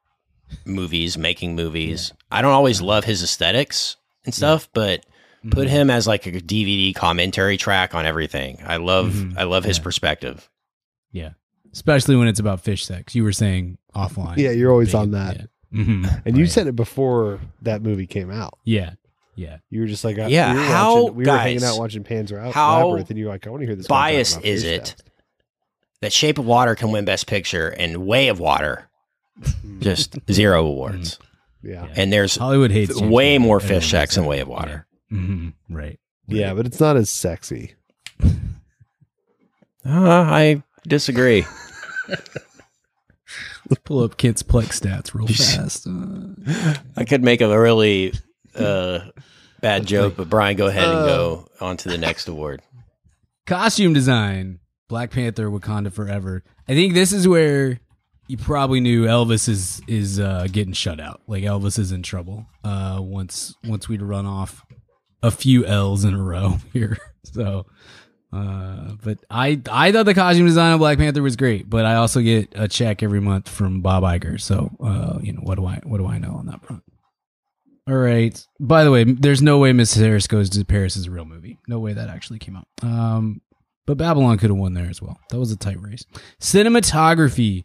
[0.65, 2.13] movies, making movies.
[2.31, 5.05] I don't always love his aesthetics and stuff, but
[5.41, 5.51] Mm-hmm.
[5.51, 8.59] put him as like a DVD commentary track on everything.
[8.67, 9.37] I love Mhm.
[9.39, 9.85] I love his Yeah.
[9.85, 10.49] perspective.
[11.13, 11.31] Yeah.
[11.73, 13.15] Especially when it's about fish sex.
[13.15, 14.39] You were saying offline.
[14.39, 15.37] Yeah, you're always Big- on that.
[15.73, 15.83] Yeah.
[15.85, 16.23] Mhm.
[16.25, 16.51] And you Right.
[16.51, 18.59] said it before that movie came out.
[18.65, 18.93] Yeah.
[19.37, 19.59] Yeah.
[19.71, 21.79] You were just like, uh, Yeah, we were, how- watching, we were hanging guys, out
[21.79, 23.87] watching Panzer Out how Labyrinth, and you're like, I want to hear this.
[23.87, 24.85] guy talk biased about is fish it?
[24.87, 25.03] test.
[26.03, 28.89] That Shape of Water can win Best Picture and Way of Water
[29.79, 31.19] just zero awards.
[31.63, 31.87] Yeah.
[31.97, 33.43] And there's Hollywood hates James way Cameron.
[33.49, 34.27] more fish sex hates than.
[34.27, 34.87] Way of Water.
[35.11, 35.55] Mhm.
[35.71, 35.99] Right.
[36.29, 37.75] Yeah, but it's not as sexy.
[39.89, 41.47] Uh, I disagree.
[42.09, 45.87] Let's pull up Kent's Plex stats real fast.
[45.87, 48.13] Uh, I could make a really
[48.57, 49.01] uh,
[49.61, 52.63] bad joke, but Brian, go ahead and go on to the next award.
[53.47, 57.81] costume design black panther wakanda forever i think this is where
[58.29, 62.47] you probably knew elvis is is uh getting shut out like elvis is in trouble
[62.65, 64.65] uh once once we'd run off
[65.23, 67.67] a few l's in a row here so
[68.33, 71.95] uh but i i thought the costume design of black panther was great but i
[71.95, 74.41] also get a check every month from bob Iger.
[74.41, 76.83] so uh you know what do i what do i know on that front
[77.89, 78.45] all right.
[78.59, 81.59] By the way, there's no way Miss Harris Goes to Paris is a real movie.
[81.69, 82.67] No way that actually came out.
[82.83, 83.41] Um,
[83.87, 85.19] but Babylon could have won there as well.
[85.31, 86.05] That was a tight race.
[86.41, 87.65] Cinematography,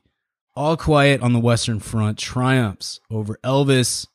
[0.55, 4.07] All Quiet on the Western Front triumphs over Elvis,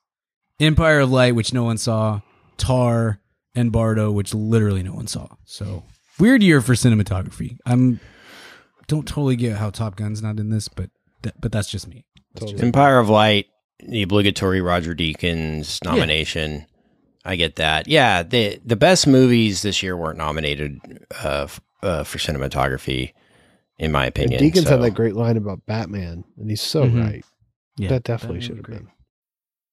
[0.60, 2.20] Empire of Light, which no one saw,
[2.56, 3.20] Tar,
[3.54, 5.28] and Bardo, which literally no one saw.
[5.44, 5.82] So
[6.18, 7.56] weird year for cinematography.
[7.66, 8.00] I'm
[8.86, 10.90] don't totally get how Top Gun's not in this, but
[11.22, 12.04] that, but that's just me.
[12.34, 13.46] That's just- Empire of Light,
[13.86, 16.66] the obligatory Roger Deakins nomination.
[17.24, 17.88] I get that.
[17.88, 20.78] Yeah, the the best movies this year weren't nominated
[21.24, 23.12] uh, f- uh, for cinematography,
[23.78, 24.40] in my And opinion.
[24.42, 27.02] Deakins so- had that great line about Batman, and he's so Mhm.
[27.04, 27.24] right.
[27.78, 28.88] Yeah, that definitely should have been.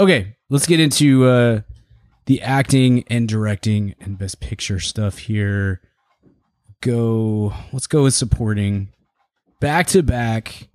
[0.00, 1.60] Okay, let's get into uh,
[2.24, 5.82] the acting and directing and best picture stuff here.
[6.80, 8.94] Go, let's go with supporting.
[9.60, 10.68] Back to back,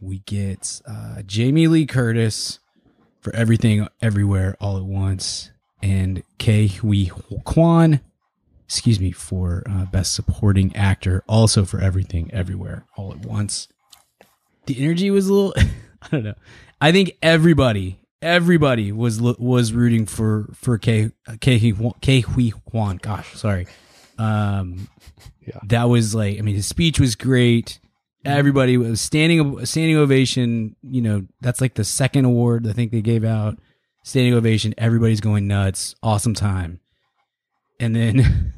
[0.00, 2.60] we get uh, Jamie Lee Curtis
[3.18, 5.50] for Everything Everywhere All at Once,
[5.82, 7.10] and Ke Huy
[7.42, 8.00] Quan,
[8.66, 13.66] excuse me, for uh, best supporting actor, also for Everything Everywhere All at Once.
[14.66, 15.54] The energy was a little,
[16.02, 16.34] I don't know.
[16.80, 22.96] I think everybody, everybody was was rooting for for K K K Huy Quan.
[22.98, 23.66] Gosh, sorry.
[24.18, 24.88] Um,
[25.46, 25.60] Yeah.
[25.68, 27.78] that was like, I mean, his speech was great.
[28.24, 30.76] Everybody was standing standing ovation.
[30.82, 33.58] You know, that's like the second award I think they gave out.
[34.02, 34.74] Standing ovation.
[34.76, 35.94] Everybody's going nuts.
[36.02, 36.80] Awesome time.
[37.80, 38.54] And then,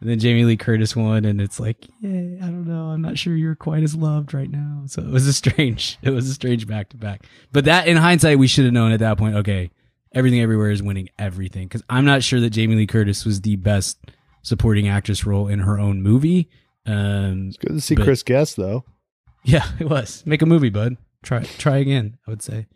[0.00, 2.10] and then Jamie Lee Curtis won, and it's like, yeah,
[2.42, 2.86] I don't know.
[2.90, 4.82] I'm not sure you're quite as loved right now.
[4.86, 7.26] So it was a strange, it was a strange back to back.
[7.52, 9.36] But that, in hindsight, we should have known at that point.
[9.36, 9.70] Okay,
[10.12, 13.56] everything everywhere is winning everything because I'm not sure that Jamie Lee Curtis was the
[13.56, 13.98] best
[14.42, 16.48] supporting actress role in her own movie.
[16.86, 18.84] Um, It's good to see But- Chris Guest though.
[19.44, 20.22] yeah, it was.
[20.26, 20.96] Make a movie, bud.
[21.22, 22.18] Try try again.
[22.26, 22.66] I would say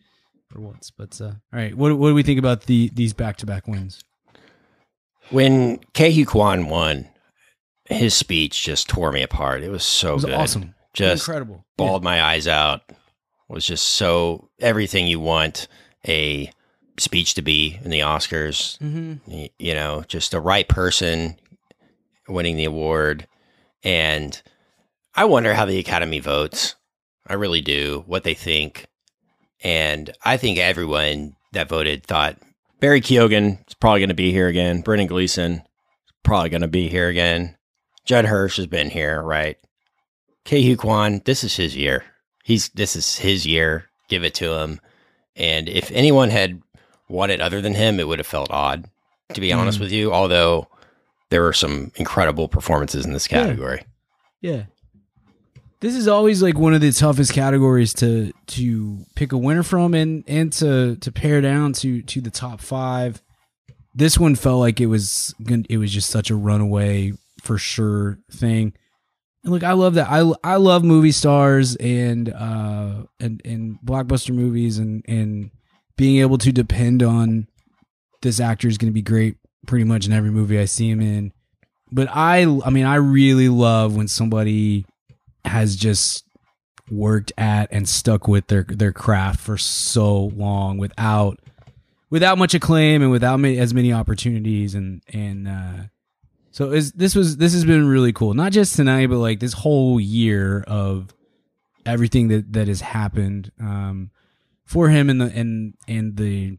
[0.48, 0.90] for once.
[0.90, 3.68] But uh, all right, what what do we think about the these back to back
[3.68, 4.02] wins?
[5.30, 7.08] When Ke Huy Quan won,
[7.90, 9.62] his speech just tore me apart.
[9.62, 10.34] It was so It was good.
[10.34, 11.64] awesome, Just incredible.
[11.76, 12.82] bawled my eyes out.
[12.88, 12.96] It
[13.48, 15.66] Was just so everything you want
[16.08, 16.50] a
[16.98, 18.78] speech to be in the Oscars.
[18.78, 21.36] hmm Y- You know, just the right person
[22.28, 23.26] winning the award.
[23.82, 24.40] And
[25.14, 26.76] I wonder how the Academy votes.
[27.26, 28.86] I really do, what they think.
[29.62, 32.38] And I think everyone that voted thought
[32.80, 34.80] Barry Keoghan is probably going to be here again.
[34.80, 37.56] Brendan Gleeson is probably going to be here again.
[38.04, 39.56] Judd Hirsch has been here, right?
[40.44, 42.04] Ke Huy Quan, this is his year.
[42.44, 43.86] He's this is his year.
[44.08, 44.80] Give it to him.
[45.36, 46.62] And if anyone had
[47.08, 48.86] won it other than him, it would have felt odd,
[49.34, 49.82] to be honest Mm.
[49.82, 50.12] with you.
[50.12, 50.66] Although
[51.28, 53.84] there were some incredible performances in this category.
[54.40, 54.64] Yeah.
[55.80, 59.94] This is always like one of the toughest categories to to pick a winner from
[59.94, 63.22] and and to to pare down to to the top 5.
[63.94, 65.34] This one felt like it was
[65.68, 68.74] it was just such a runaway for sure thing.
[69.42, 70.08] And look, I love that.
[70.10, 75.50] I I love movie stars and uh and and blockbuster movies and and
[75.96, 77.46] being able to depend on
[78.22, 81.00] this actor is going to be great pretty much in every movie I see him
[81.00, 81.32] in.
[81.90, 84.84] But I I mean I really love when somebody
[85.44, 86.24] has just
[86.90, 91.38] worked at and stuck with their their craft for so long without
[92.10, 95.84] without much acclaim and without as many opportunities and and uh
[96.50, 98.34] so is this was this has been really cool.
[98.34, 101.14] Not just tonight but like this whole year of
[101.86, 104.10] everything that that has happened um
[104.64, 106.58] for him and the and and the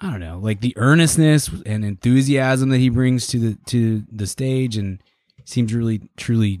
[0.00, 4.26] I don't know like the earnestness and enthusiasm that he brings to the to the
[4.26, 5.00] stage and
[5.44, 6.60] seems really truly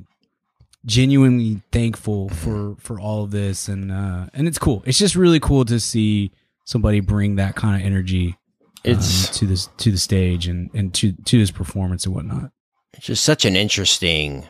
[0.86, 3.68] genuinely thankful for for all of this.
[3.68, 4.82] And uh and it's cool.
[4.86, 6.30] It's just really cool to see
[6.64, 8.36] somebody bring that kind of energy
[8.84, 12.50] It's um, to this to the stage and and to to his performance and whatnot.
[12.92, 14.46] It's just such an interesting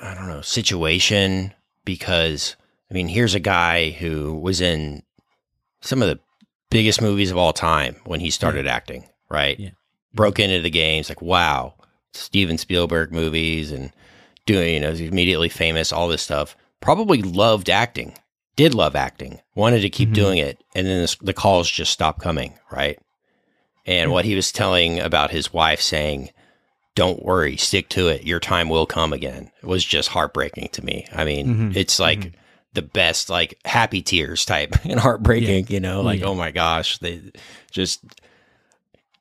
[0.00, 1.54] i don't know situation
[1.86, 2.54] because
[2.90, 5.02] i mean here's a guy who was in
[5.80, 6.20] some of the
[6.70, 9.58] biggest movies of all time when he started acting right?
[9.58, 9.70] Yeah.
[10.12, 11.74] broke into the games like wow
[12.12, 13.90] steven spielberg movies and
[14.44, 16.56] doing you know he's immediately famous all this stuff.
[16.80, 18.14] Probably loved acting
[18.54, 20.14] did love acting wanted to keep Mhm.
[20.14, 22.98] doing it and then this, the calls just stopped coming right
[23.86, 26.30] and what he was telling about his wife saying
[26.94, 28.24] don't worry, stick to it.
[28.24, 29.50] Your time will come again.
[29.62, 31.06] It was just heartbreaking to me.
[31.14, 31.76] I mean, Mhm.
[31.76, 32.32] it's like Mhm.
[32.72, 36.26] the best, like happy tears type and heartbreaking, you know, like, Yeah.
[36.26, 37.20] oh my gosh, they
[37.70, 38.00] just,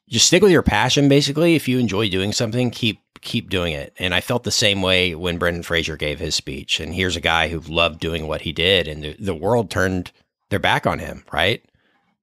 [0.08, 1.10] just stick with your passion.
[1.10, 3.94] Basically, if you enjoy doing something, keep, keep doing it.
[4.00, 6.80] And I felt the same way when Brendan Fraser gave his speech.
[6.80, 10.12] And here's a guy who loved doing what he did and the, the world turned
[10.50, 11.26] their back on him.
[11.32, 11.62] Right.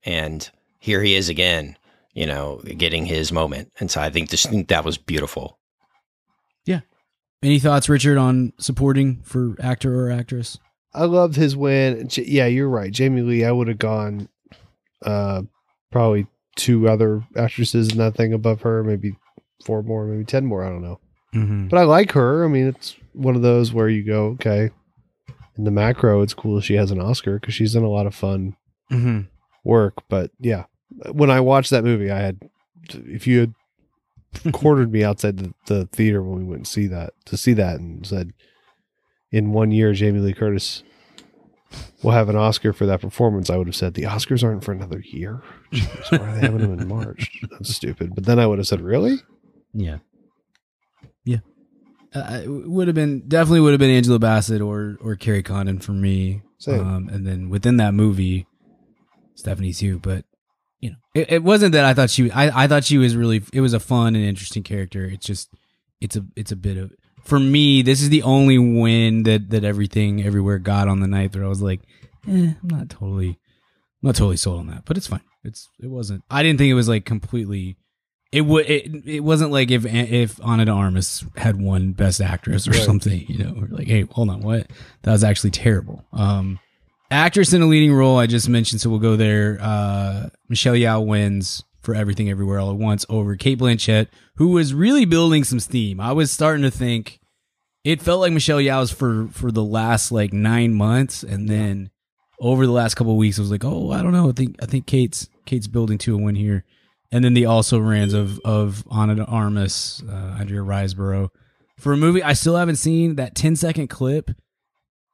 [0.04, 1.76] And here he is again
[2.12, 3.70] you know, getting his moment.
[3.80, 5.58] And so I think this think that was beautiful.
[6.66, 6.80] Yeah.
[7.42, 10.58] Any thoughts, Richard, on supporting for actor or actress?
[10.94, 12.08] I loved his win.
[12.16, 12.92] Yeah, you're right.
[12.92, 14.28] Jamie Lee, I would have gone
[15.04, 15.42] uh
[15.90, 19.16] probably two other actresses in that thing above her, maybe
[19.64, 21.00] four more, maybe ten more, I don't know.
[21.34, 21.68] Mm-hmm.
[21.68, 22.44] But I like her.
[22.44, 24.70] I mean, it's one of those where you go, okay.
[25.56, 28.14] In the macro, it's cool she has an Oscar because she's done a lot of
[28.14, 28.56] fun
[28.90, 29.20] Mm-hmm.
[29.64, 29.94] work.
[30.10, 30.64] But yeah,
[31.12, 32.40] when I watched that movie, I had,
[32.90, 37.12] if you had quartered me outside the, the theater when we went and see that,
[37.26, 38.32] to see that and said,
[39.30, 40.82] in one year, Jamie Lee Curtis
[42.02, 44.72] will have an Oscar for that performance, I would have said, the Oscars aren't for
[44.72, 45.42] another year.
[45.72, 47.40] Jeez, why are they having them in March?
[47.50, 48.14] That's stupid.
[48.14, 49.16] But then I would have said, really?
[49.72, 49.98] Yeah.
[51.24, 51.38] Yeah.
[52.14, 55.78] Uh, it would have been definitely would have been Angela Bassett or or Kerry Condon
[55.78, 56.42] for me.
[56.58, 56.86] Same.
[56.86, 58.46] Um, and then within that movie,
[59.34, 59.98] Stephanie Hsu.
[59.98, 60.26] But
[60.82, 62.30] you know, it, it wasn't that I thought she.
[62.30, 63.42] I I thought she was really.
[63.54, 65.04] It was a fun and interesting character.
[65.06, 65.48] It's just
[66.02, 66.92] it's a it's a bit of
[67.24, 67.80] for me.
[67.80, 71.48] This is the only win that that everything everywhere got on the night where I
[71.48, 71.80] was like,
[72.28, 74.84] eh, I'm not totally, I'm not totally sold on that.
[74.84, 75.22] But it's fine.
[75.44, 76.24] It's it wasn't.
[76.30, 77.76] I didn't think it was like completely
[78.32, 78.68] it would.
[78.68, 82.80] It, it wasn't like if if Ana de Armas had won Best Actress or Right.
[82.82, 83.24] something.
[83.28, 84.68] You know, like, hey, hold on, what?
[85.02, 86.04] That was actually terrible.
[86.12, 86.58] Um,
[87.12, 89.58] actress in a leading role, I just mentioned, so we'll go there.
[89.60, 94.74] Uh, Michelle Yeoh wins for Everything Everywhere All at Once over Cate Blanchett, who was
[94.74, 96.00] really building some steam.
[96.00, 97.20] I was starting to think
[97.84, 101.90] it felt like Michelle Yeoh's for for the last like nine months, and then
[102.40, 104.28] over the last couple weeks, I was like, oh, I don't know.
[104.28, 106.64] I think I think Kate's Kate's building to a win here
[107.12, 111.28] and then the also rans of of Ana de Armas, uh, Andrea Riseborough.
[111.78, 114.30] For a movie I still haven't seen, that 10 second clip,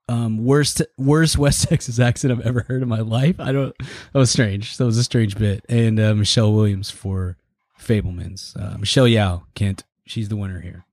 [0.09, 3.39] um, worst worst West Texas accent I've ever heard in my life.
[3.39, 3.77] I don't.
[3.79, 4.77] That was strange.
[4.79, 5.65] That was a strange bit.
[5.69, 7.37] And uh, Michelle Williams for
[7.79, 8.57] Fabelmans.
[8.61, 9.85] Uh, Michelle Yeoh, Kent.
[10.07, 10.85] She's the winner here.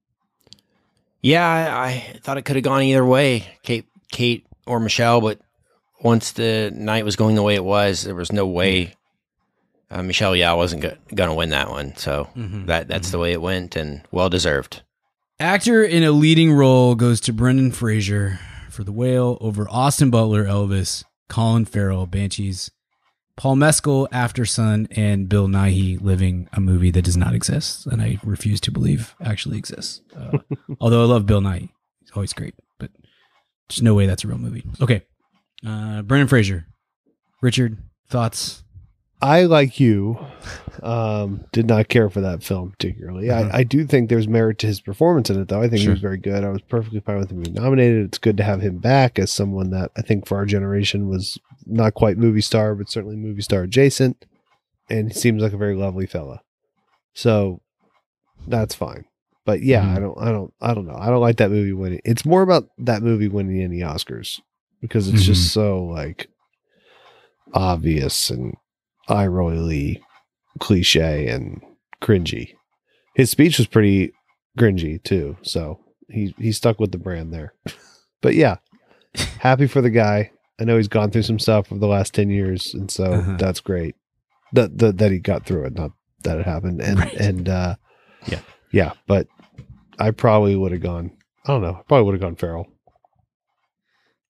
[1.22, 5.22] Yeah, I, I thought it could have gone either way, Kate, Kate or Michelle.
[5.22, 5.40] But
[6.02, 8.94] once the night was going the way it was, there was no way
[9.90, 11.96] uh, Michelle Yeoh wasn't go- going to win that one.
[11.96, 12.68] So Mhm.
[12.68, 14.84] that that's the way it went, and well deserved.
[15.40, 18.40] Actor in a leading role goes to Brendan Fraser
[18.76, 22.70] for The Whale over Austin Butler, Elvis, Colin Farrell, Banshees,
[23.38, 28.20] Paul Mescal, Aftersun, and Bill Nighy living a movie that does not exist and I
[28.24, 30.02] refuse to believe actually exists.
[30.16, 30.40] Uh,
[30.82, 31.70] although I love Bill Nighy.
[32.02, 32.92] He's always great, but
[33.70, 34.66] there's no way that's a real movie.
[34.82, 35.04] Okay.
[35.66, 36.68] Uh, Brendan Fraser.
[37.42, 37.78] Richard,
[38.10, 38.65] thoughts?
[39.26, 40.18] I, like you,
[40.84, 43.32] um, did not care for that film particularly.
[43.32, 45.62] I, I do think there's merit to his performance in it, though.
[45.62, 45.90] I think Sure.
[45.90, 46.44] he was very good.
[46.44, 48.06] I was perfectly fine with him being nominated.
[48.06, 51.38] It's good to have him back as someone that I think for our generation was
[51.66, 54.26] not quite movie star, but certainly movie star adjacent.
[54.90, 56.42] And he seems like a very lovely fella.
[57.14, 57.62] So
[58.48, 59.06] that's fine.
[59.46, 59.96] But yeah, Mhm.
[59.96, 60.98] I don't, I don't, I don't know.
[61.00, 62.02] I don't like that movie winning.
[62.06, 64.40] It's more about that movie winning any Oscars
[64.82, 66.28] because it's just so like
[67.54, 68.56] obvious and
[69.08, 70.02] eye roily
[70.60, 71.62] cliche and
[72.02, 72.54] cringy.
[73.16, 74.14] His speech was pretty
[74.58, 75.80] cringy too, so
[76.10, 77.54] he he stuck with the brand there.
[78.22, 78.56] But yeah,
[79.40, 80.32] happy for the guy.
[80.60, 83.36] I know he's gone through some stuff over the last ten years, and so Uh-huh.
[83.38, 83.96] that's great.
[84.54, 85.92] That that that he got through it, not
[86.24, 86.82] that it happened.
[86.82, 87.14] And Right.
[87.14, 87.76] and uh,
[88.28, 88.40] Yeah.
[88.72, 88.94] yeah.
[89.06, 89.28] But
[90.00, 91.12] I probably would have gone.
[91.46, 91.76] I don't know.
[91.80, 92.66] I probably would have gone Farrell.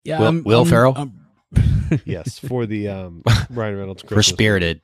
[0.03, 0.93] Yeah, Will- Will Ferrell?
[0.97, 1.24] I'm-
[2.05, 4.27] Yes, for the um, Ryan Reynolds For Christmas.
[4.27, 4.81] Spirited,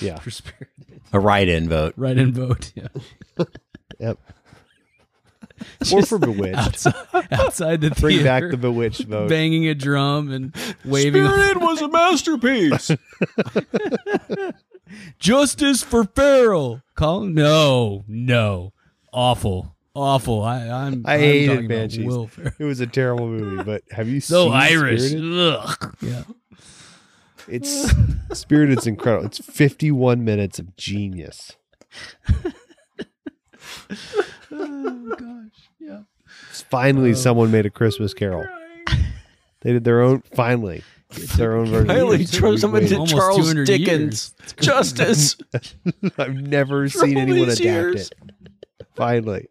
[0.00, 0.18] Yeah.
[0.18, 0.68] for Spirit.
[1.12, 1.94] a write-in vote.
[1.96, 2.72] Right in vote.
[2.74, 2.88] Yeah.
[3.98, 4.18] Yep.
[5.90, 6.58] Or for Bewitched.
[6.58, 6.94] outside,
[7.32, 8.00] outside the theater.
[8.02, 9.30] Bring back the Bewitched vote.
[9.30, 10.54] banging a drum and
[10.84, 11.22] waving.
[11.24, 12.90] a- was a masterpiece.
[15.18, 16.82] Justice for Farrell.
[16.94, 18.72] Call no, no,
[19.12, 20.42] awful, awful.
[20.42, 21.02] I, I'm.
[21.06, 22.06] I I'm hated talking Banshees.
[22.06, 25.02] Will It was a terrible movie, but have you So seen Irish.
[25.02, 25.38] Spirited?
[25.38, 25.96] Ugh.
[26.00, 26.22] Yeah.
[27.48, 27.92] It's
[28.32, 29.26] Spirited's incredible.
[29.26, 31.52] It's 51 minutes of genius.
[34.50, 35.70] Oh gosh.
[35.78, 36.00] Yeah.
[36.50, 37.14] It's finally Oh.
[37.14, 38.44] someone made a Christmas Carol.
[39.60, 40.22] They did their own.
[40.34, 41.86] Finally, it's their own version.
[41.88, 42.98] Finally, We've throw someone waited.
[43.06, 44.34] to Charles Dickens.
[44.60, 45.36] Justice.
[46.18, 48.10] I've never For seen anyone adapt years.
[48.10, 48.86] it.
[48.94, 49.48] Finally,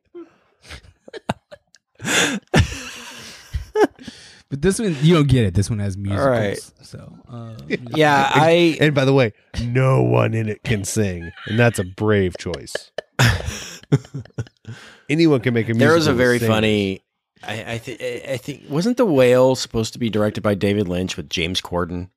[4.47, 5.55] But this one, you don't get it.
[5.55, 6.27] This one has musicals.
[6.27, 6.71] right.
[6.83, 7.17] So.
[7.27, 7.55] Uh,
[7.95, 9.33] yeah, I and by the way,
[9.63, 12.91] no one in it can sing, and that's a brave choice.
[15.09, 15.87] Anyone can make a musical.
[15.87, 16.53] there was a very singing.
[16.53, 17.01] funny.
[17.43, 21.17] I I, th- I think wasn't the whale supposed to be directed by David Lynch
[21.17, 22.09] with James Corden,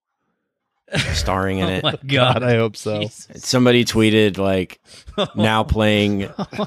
[1.14, 1.82] starring in Oh it.
[1.82, 2.42] my God, god!
[2.42, 3.00] I hope so.
[3.02, 3.44] Jesus.
[3.44, 4.80] Somebody tweeted like
[5.18, 6.22] oh now playing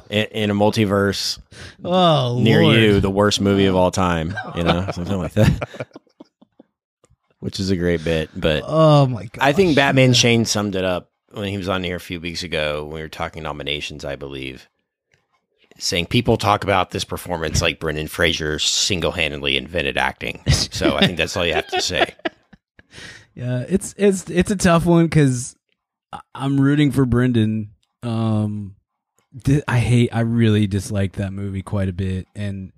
[0.10, 1.40] in, in a multiverse
[1.84, 2.78] Oh, near Lord.
[2.78, 4.36] you, the worst movie of all time.
[4.56, 5.70] You know, something like that.
[7.40, 9.40] Which is a great bit, but Oh my god!
[9.42, 12.44] I think Batman Shane summed it up when he was on here a few weeks
[12.44, 14.68] ago when we were talking nominations, I believe.
[15.80, 20.44] Saying people talk about this performance like Brendan Fraser single handedly invented acting.
[20.52, 22.14] So I think that's all you have to say.
[23.34, 25.56] Yeah, it's it's it's a tough one because
[26.36, 27.72] I'm rooting for Brendan.
[28.04, 28.76] Um,
[29.68, 32.74] I hate, I really dislike that movie quite a bit, and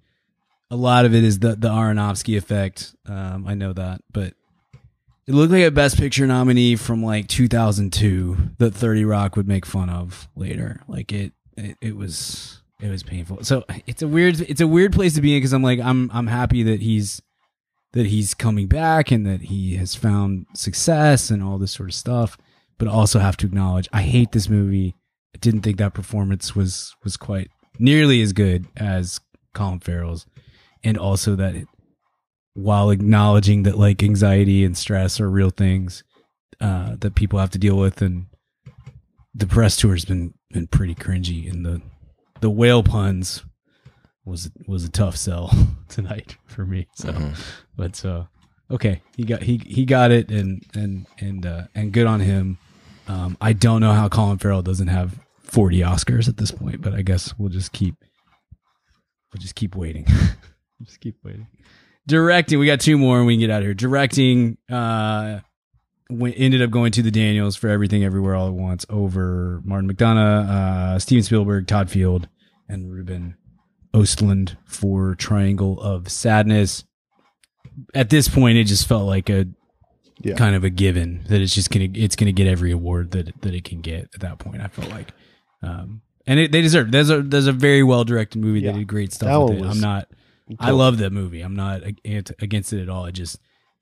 [0.70, 2.96] a lot of it is the the Aronofsky effect.
[3.08, 4.34] Um, I know that, but
[5.26, 9.66] it looked like a Best Picture nominee from like 2002 that 30 Rock would make
[9.66, 10.82] fun of later.
[10.88, 13.44] Like it, it, it was it was painful.
[13.44, 16.12] So it's a weird it's a weird place to be in because I'm like I'm
[16.14, 17.22] I'm happy that he's
[17.94, 21.96] that he's coming back and that he has found success and all this sort of
[21.96, 22.38] stuff.
[22.78, 24.96] But also have to acknowledge I hate this movie.
[25.36, 29.20] I didn't think that performance was was quite nearly as good as
[29.54, 30.26] Colin Farrell's,
[30.84, 31.68] and also that it,
[32.56, 36.04] while acknowledging that like anxiety and stress are real things
[36.60, 38.26] uh, that people have to deal with, and
[39.34, 41.82] the press tour has been been pretty cringy, and the
[42.42, 43.44] the whale puns
[44.26, 45.52] was was a tough sell
[45.90, 46.88] tonight for me.
[46.96, 47.38] So, Mhm.
[47.76, 48.26] But uh,
[48.72, 52.58] okay, he got he he got it, and and and uh, and good on him.
[53.08, 56.94] Um, I don't know how Colin Farrell doesn't have forty Oscars at this point, but
[56.94, 57.96] I guess we'll just keep
[59.34, 60.06] we'll just keep waiting.
[60.84, 61.48] just keep waiting.
[62.06, 63.74] Directing, we got two more, and we can get out of here.
[63.74, 65.40] Directing, uh,
[66.10, 69.90] went, ended up going to the Daniels for Everything Everywhere All at Once over Martin
[69.90, 72.28] McDonagh, uh, Steven Spielberg, Todd Field,
[72.68, 73.38] and Ruben
[73.94, 76.84] Östlund for Triangle of Sadness.
[77.94, 79.48] At this point, it just felt like a
[80.22, 80.36] Yeah.
[80.36, 83.54] kind of a given that it's just gonna it's gonna get every award that that
[83.54, 84.10] it can get.
[84.14, 85.12] At that point, I felt like,
[85.62, 86.92] um, and it, they deserve.
[86.92, 88.62] There's a there's a very well directed movie.
[88.62, 88.72] Yeah.
[88.72, 89.66] They did great stuff with it.
[89.66, 90.08] I'm not.
[90.60, 91.42] I love that movie.
[91.42, 93.06] I'm not against it at all.
[93.06, 93.40] It just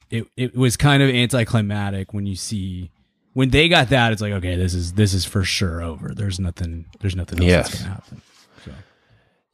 [0.10, 2.92] it it was kind of anticlimactic when you see
[3.34, 4.12] when they got that.
[4.14, 6.14] It's like okay, this is this is for sure over.
[6.16, 6.86] There's nothing.
[7.02, 7.70] There's nothing else Yes.
[7.70, 8.22] that's gonna happen.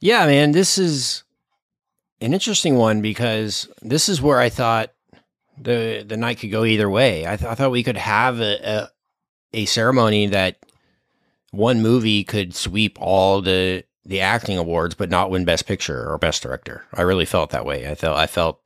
[0.00, 1.24] Yeah, man, this is
[2.20, 4.90] an interesting one because this is where I thought
[5.60, 7.26] the the night could go either way.
[7.26, 8.88] I, th- I thought we could have a, a
[9.62, 10.56] a ceremony that
[11.50, 16.18] one movie could sweep all the the acting awards, but not win Best Picture or
[16.18, 16.84] Best Director.
[16.94, 17.88] I really felt that way.
[17.90, 18.60] I felt I felt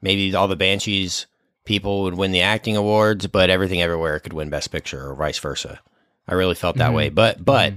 [0.00, 1.26] maybe all the Banshees
[1.64, 5.38] people would win the acting awards, but Everything Everywhere could win Best Picture or vice
[5.38, 5.80] versa.
[6.26, 6.94] I really felt that Mhm.
[6.94, 7.08] way.
[7.10, 7.74] But but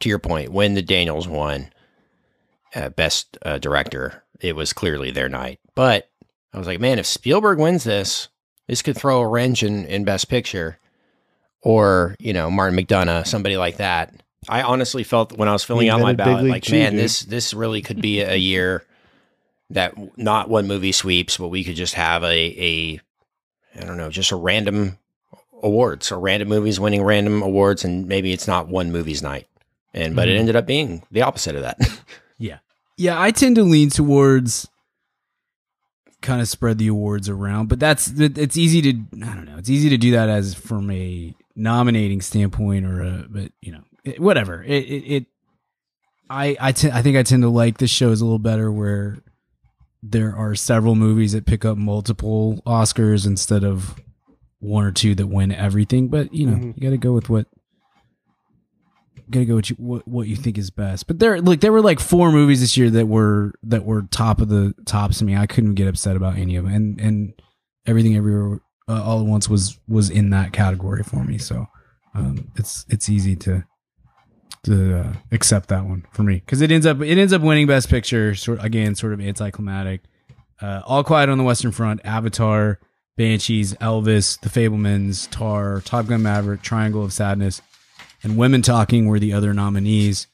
[0.00, 1.70] to your point, when the Daniels won
[2.76, 5.58] uh, Best uh, Director, it was clearly their night.
[5.74, 6.08] But
[6.52, 8.28] I was like, man, if Spielberg wins this,
[8.68, 10.78] this could throw a wrench in, in Best Picture,
[11.62, 14.14] or you know Martin McDonagh, somebody like that.
[14.48, 17.00] I honestly felt when I was filling out my ballot, like, man, dude.
[17.00, 18.84] this this really could be a year
[19.70, 23.00] that not one movie sweeps, but we could just have a a
[23.80, 24.98] I don't know, just a random
[25.62, 29.46] awards or random movies winning random awards, and maybe it's not one movie's night.
[29.92, 30.40] And but it Mhm.
[30.40, 31.78] ended up being the opposite of that.
[32.96, 33.20] Yeah.
[33.20, 34.68] I tend to lean towards
[36.22, 38.88] kind of spread the awards around, but that's it's easy to
[39.24, 39.58] I don't know.
[39.58, 43.82] It's easy to do that as from a nominating standpoint or a but you know,
[44.04, 44.62] it, whatever.
[44.62, 45.26] It it, it
[46.28, 49.18] I I think I tend to like the shows a little better where
[50.02, 53.94] there are several movies that pick up multiple Oscars instead of
[54.58, 56.74] one or two that win everything, but you know, Mhm.
[56.76, 57.46] you got to go with what
[59.30, 61.06] gotta go with you, what what you think is best.
[61.06, 64.40] But there, like, there were like four movies this year that were that were top
[64.40, 65.36] of the tops to me.
[65.36, 67.32] I couldn't get upset about any of them, and and
[67.86, 71.38] everything everywhere uh, all at once was was in that category for me.
[71.38, 71.66] So
[72.14, 73.64] um, it's it's easy to
[74.64, 77.66] to uh, accept that one for me because it ends up it ends up winning
[77.66, 78.34] Best Picture.
[78.34, 80.02] Sort again, sort of anticlimactic.
[80.60, 82.78] Uh, all Quiet on the Western Front, Avatar,
[83.18, 87.60] Banshees, Elvis, The Fabelmans, Tar, Top Gun Maverick, Triangle of Sadness,
[88.22, 90.26] and Women Talking were the other nominees.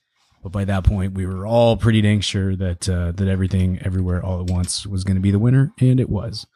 [0.43, 4.25] But by that point, we were all pretty dang sure that uh, that everything, everywhere,
[4.25, 6.47] all at once was going to be the winner, and it was.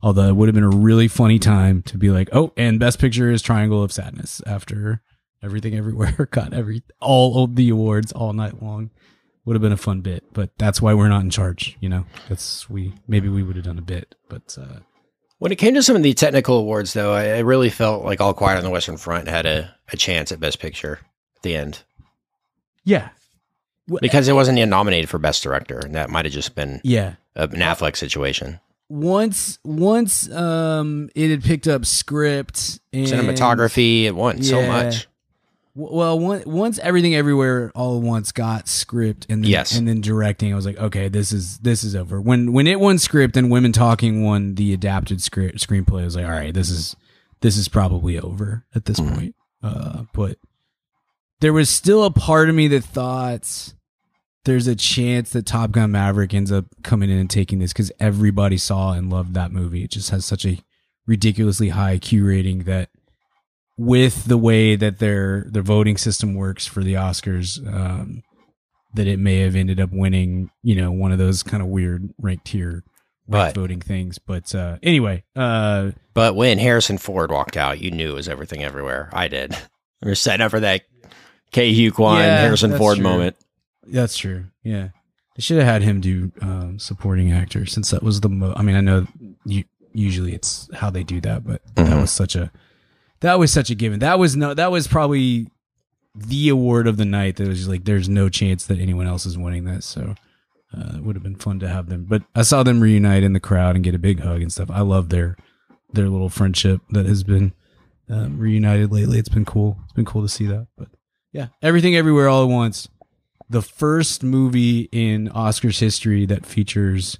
[0.00, 2.98] Although it would have been a really funny time to be like, oh, and Best
[2.98, 5.02] Picture is Triangle of Sadness after
[5.42, 8.90] everything, everywhere got every all of the awards all night long.
[9.44, 11.76] Would have been a fun bit, but that's why we're not in charge.
[11.80, 14.78] You know, that's we maybe we would have done a bit, but uh,
[15.38, 18.20] When it came to some of the technical awards, though, I, I really felt like
[18.20, 21.00] All Quiet on the Western Front had a, a chance at Best Picture
[21.36, 21.82] at the end
[22.84, 23.10] yeah,
[24.00, 27.14] because it wasn't nominated for Best Director, and that might have just been yeah.
[27.36, 28.58] a, an Affleck situation.
[28.88, 35.06] once once um it had picked up script and Cinematography, it won so much.
[35.74, 39.74] Well, one, once everything everywhere all at once got script and then, Yes.
[39.74, 42.20] and then directing, I was like, okay, this is this is over.
[42.20, 46.14] When when it won script and Women Talking won the adapted script screenplay, I was
[46.16, 46.94] like, all right, this is
[47.40, 49.14] this is probably over at this Mhm.
[49.14, 49.34] point.
[49.62, 50.38] Uh, but
[51.40, 53.72] there was still a part of me that thought
[54.44, 57.92] there's a chance that Top Gun Maverick ends up coming in and taking this because
[58.00, 59.84] everybody saw and loved that movie.
[59.84, 60.58] It just has such a
[61.06, 62.90] ridiculously high Q rating that
[63.76, 68.22] with the way that their their voting system works for the Oscars, um,
[68.94, 72.10] that it may have ended up winning, you know, one of those kind of weird
[72.18, 72.84] ranked tier
[73.28, 74.18] But- voting things.
[74.18, 78.62] But uh, anyway, uh, But when Harrison Ford walked out, you knew it was everything
[78.64, 79.08] everywhere.
[79.12, 79.56] I did.
[80.02, 80.82] We were setting up for that
[81.52, 83.02] Ke Huy Quan, Yeah, Harrison Ford true.
[83.04, 83.36] moment.
[83.86, 84.46] that's true.
[84.64, 84.88] Yeah,
[85.36, 88.28] they should have had him do um, supporting actor since that was the.
[88.28, 89.06] Mo- I mean, I know
[89.44, 92.00] you, usually it's how they do that, but that Mhm.
[92.02, 92.50] was such a
[93.20, 93.98] that was such a given.
[94.00, 94.54] That was no.
[94.54, 95.48] That was probably
[96.14, 97.36] the award of the night.
[97.36, 99.84] That was just like, there's no chance that anyone else is winning this.
[99.86, 100.14] So
[100.76, 102.04] uh, it would have been fun to have them.
[102.08, 104.70] But I saw them reunite in the crowd and get a big hug and stuff.
[104.70, 105.36] I love their
[105.92, 107.52] their little friendship that has been
[108.08, 109.18] um, reunited lately.
[109.18, 109.78] It's been cool.
[109.84, 110.66] It's been cool to see that.
[110.78, 110.88] But
[111.32, 112.88] yeah, everything, everywhere, all at once.
[113.50, 117.18] The first movie in Oscars history that features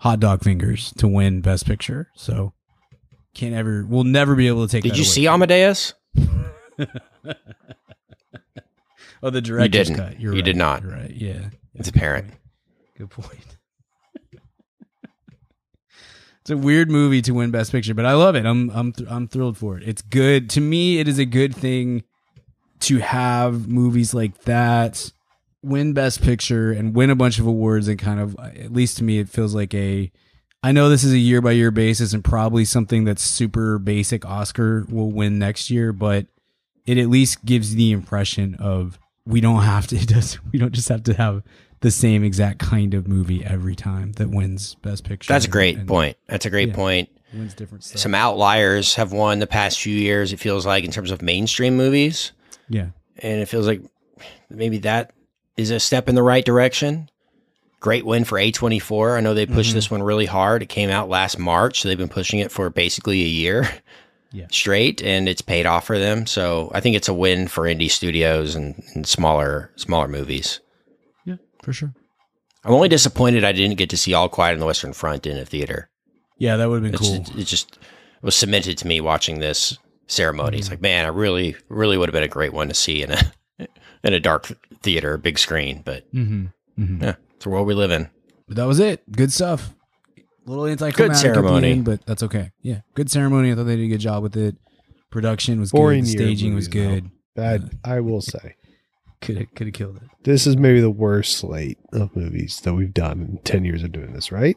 [0.00, 2.08] hot dog fingers to win Best Picture.
[2.16, 2.52] So
[3.34, 3.84] can't ever.
[3.88, 4.82] We'll never be able to take.
[4.82, 4.90] That.
[4.90, 5.94] Did you away see Amadeus?
[9.20, 9.96] Oh, the director's didn't.
[9.96, 10.20] cut.
[10.20, 10.44] You're You right.
[10.44, 10.82] did not.
[10.82, 11.10] You're right.
[11.12, 11.50] Yeah.
[11.74, 12.30] It's apparent.
[12.98, 13.56] Good point.
[16.40, 18.44] it's a weird movie to win Best Picture, but I love it.
[18.44, 19.86] I'm I'm th- I'm thrilled for it.
[19.86, 20.98] It's good to me.
[20.98, 22.02] It is a good thing
[22.80, 25.12] to have movies like that
[25.62, 29.04] win Best Picture and win a bunch of awards and kind of at least to
[29.04, 30.10] me it feels like a.
[30.64, 34.26] I know this is a year by year basis and probably something that's super basic
[34.26, 36.26] Oscar will win next year, but
[36.84, 40.72] it at least gives the impression of we don't have to it does we don't
[40.72, 41.44] just have to have
[41.80, 45.78] the same exact kind of movie every time that wins best picture That's a great
[45.78, 46.16] and point.
[46.26, 46.74] That's a great Yeah.
[46.74, 47.08] point.
[47.34, 50.90] wins different stuff Some outliers have won the past few years, it feels like, in
[50.90, 52.32] terms of mainstream movies.
[52.68, 52.86] yeah
[53.22, 53.82] And it feels like
[54.50, 55.12] maybe that
[55.56, 57.10] is a step in the right direction.
[57.80, 59.16] Great win for A24.
[59.16, 59.74] I know they pushed Mhm.
[59.74, 60.62] this one really hard.
[60.62, 63.68] It came out last March, so they've been pushing it for basically a year
[64.32, 64.46] Yeah.
[64.50, 66.26] straight, and it's paid off for them.
[66.26, 70.60] So I think it's a win for indie studios and, and smaller smaller movies.
[71.68, 71.94] Yeah for sure
[72.64, 75.38] I'm only disappointed I didn't get to see All Quiet on the Western Front in
[75.38, 75.90] a theater.
[76.38, 77.78] yeah that would have been It's cool just, it just
[78.22, 80.56] was cemented to me watching this ceremony.
[80.56, 80.58] Mm-hmm.
[80.58, 83.12] It's like, man, I really, really would have been a great one to see in
[83.12, 83.20] a
[84.02, 84.50] in a dark
[84.82, 85.82] theater, big screen.
[85.84, 86.46] But mm-hmm.
[86.82, 87.02] Mm-hmm.
[87.04, 88.10] yeah, it's the world we live in.
[88.48, 89.74] but that was it good stuff
[90.46, 91.72] little anticlimactic at the ceremony.
[91.72, 94.34] end, but that's okay yeah good ceremony I thought they did a good job with
[94.34, 94.56] it
[95.10, 98.56] production was Boring good staging was movies, good Bad, I will say.
[99.20, 102.74] Could have could have killed it This is maybe the worst slate of movies that
[102.74, 104.56] we've done in 10 years of doing this, right?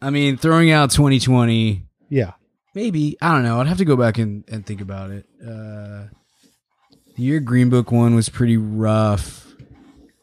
[0.00, 2.32] I mean throwing out 2020 Yeah.
[2.74, 3.60] Maybe I don't know.
[3.60, 5.26] I'd have to go back and, and think about it.
[5.40, 6.06] Uh,
[7.16, 9.46] the year Green Book one was pretty rough.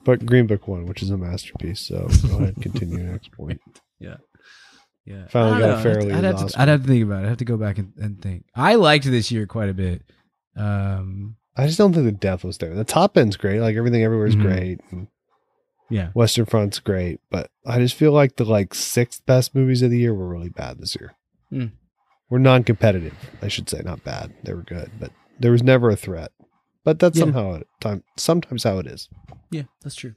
[0.03, 1.81] But Green Book one, which is a masterpiece.
[1.81, 3.61] So go ahead, continue next point.
[3.99, 4.17] Yeah,
[5.05, 5.27] yeah.
[5.27, 6.17] Finally I got don't a fairly know.
[6.17, 7.25] I'd have, to, I'd have to think about it.
[7.25, 8.45] I'd have to go back and, and think.
[8.55, 10.01] I liked this year quite a bit.
[10.55, 12.73] Um, I just don't think the depth was there.
[12.73, 13.59] The top end's great.
[13.59, 14.41] Like everything everywhere is Mhm.
[14.41, 14.79] great.
[14.91, 15.07] And
[15.89, 17.19] yeah, Western Front's great.
[17.29, 20.49] But I just feel like the like sixth best movies of the year were really
[20.49, 21.13] bad this year.
[21.49, 21.65] Hmm.
[22.29, 23.81] We're non competitive, I should say.
[23.83, 24.33] Not bad.
[24.43, 24.91] They were good.
[24.99, 26.31] But there was never a threat.
[26.83, 27.23] But that's Yeah.
[27.25, 29.09] somehow it, time sometimes how it is.
[29.51, 30.13] yeah, that's true.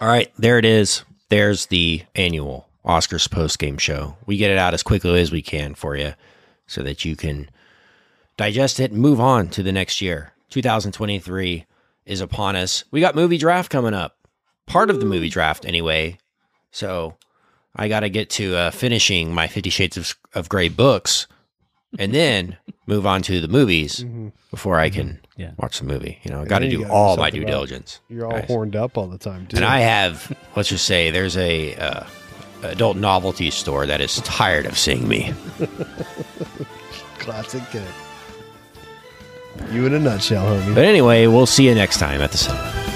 [0.00, 1.04] All right, there it is.
[1.28, 4.16] There's the annual Oscars post game show.
[4.26, 6.14] We get it out as quickly as we can for you
[6.66, 7.50] so that you can
[8.36, 10.32] digest it and move on to the next year.
[10.50, 11.64] 2023
[12.06, 12.84] is upon us.
[12.90, 14.16] We got movie draft coming up.
[14.66, 16.18] Part of the movie draft, anyway.
[16.70, 17.16] So
[17.76, 21.26] I got to get to uh, finishing my Fifty Shades of, of Grey books
[21.98, 24.04] and then move on to the movies
[24.50, 25.52] before I can Yeah.
[25.56, 26.18] watch the movie.
[26.22, 28.00] You know, I got to do all my due diligence.
[28.10, 28.44] You're all guys.
[28.46, 29.56] horned up all the time, too.
[29.56, 32.04] And I have, let's just say, there's a uh,
[32.62, 35.32] adult novelty store that is tired of seeing me.
[37.18, 37.82] Classic kid.
[39.70, 40.74] You in a nutshell, homie.
[40.74, 42.87] But anyway, we'll see you next time at the cinema.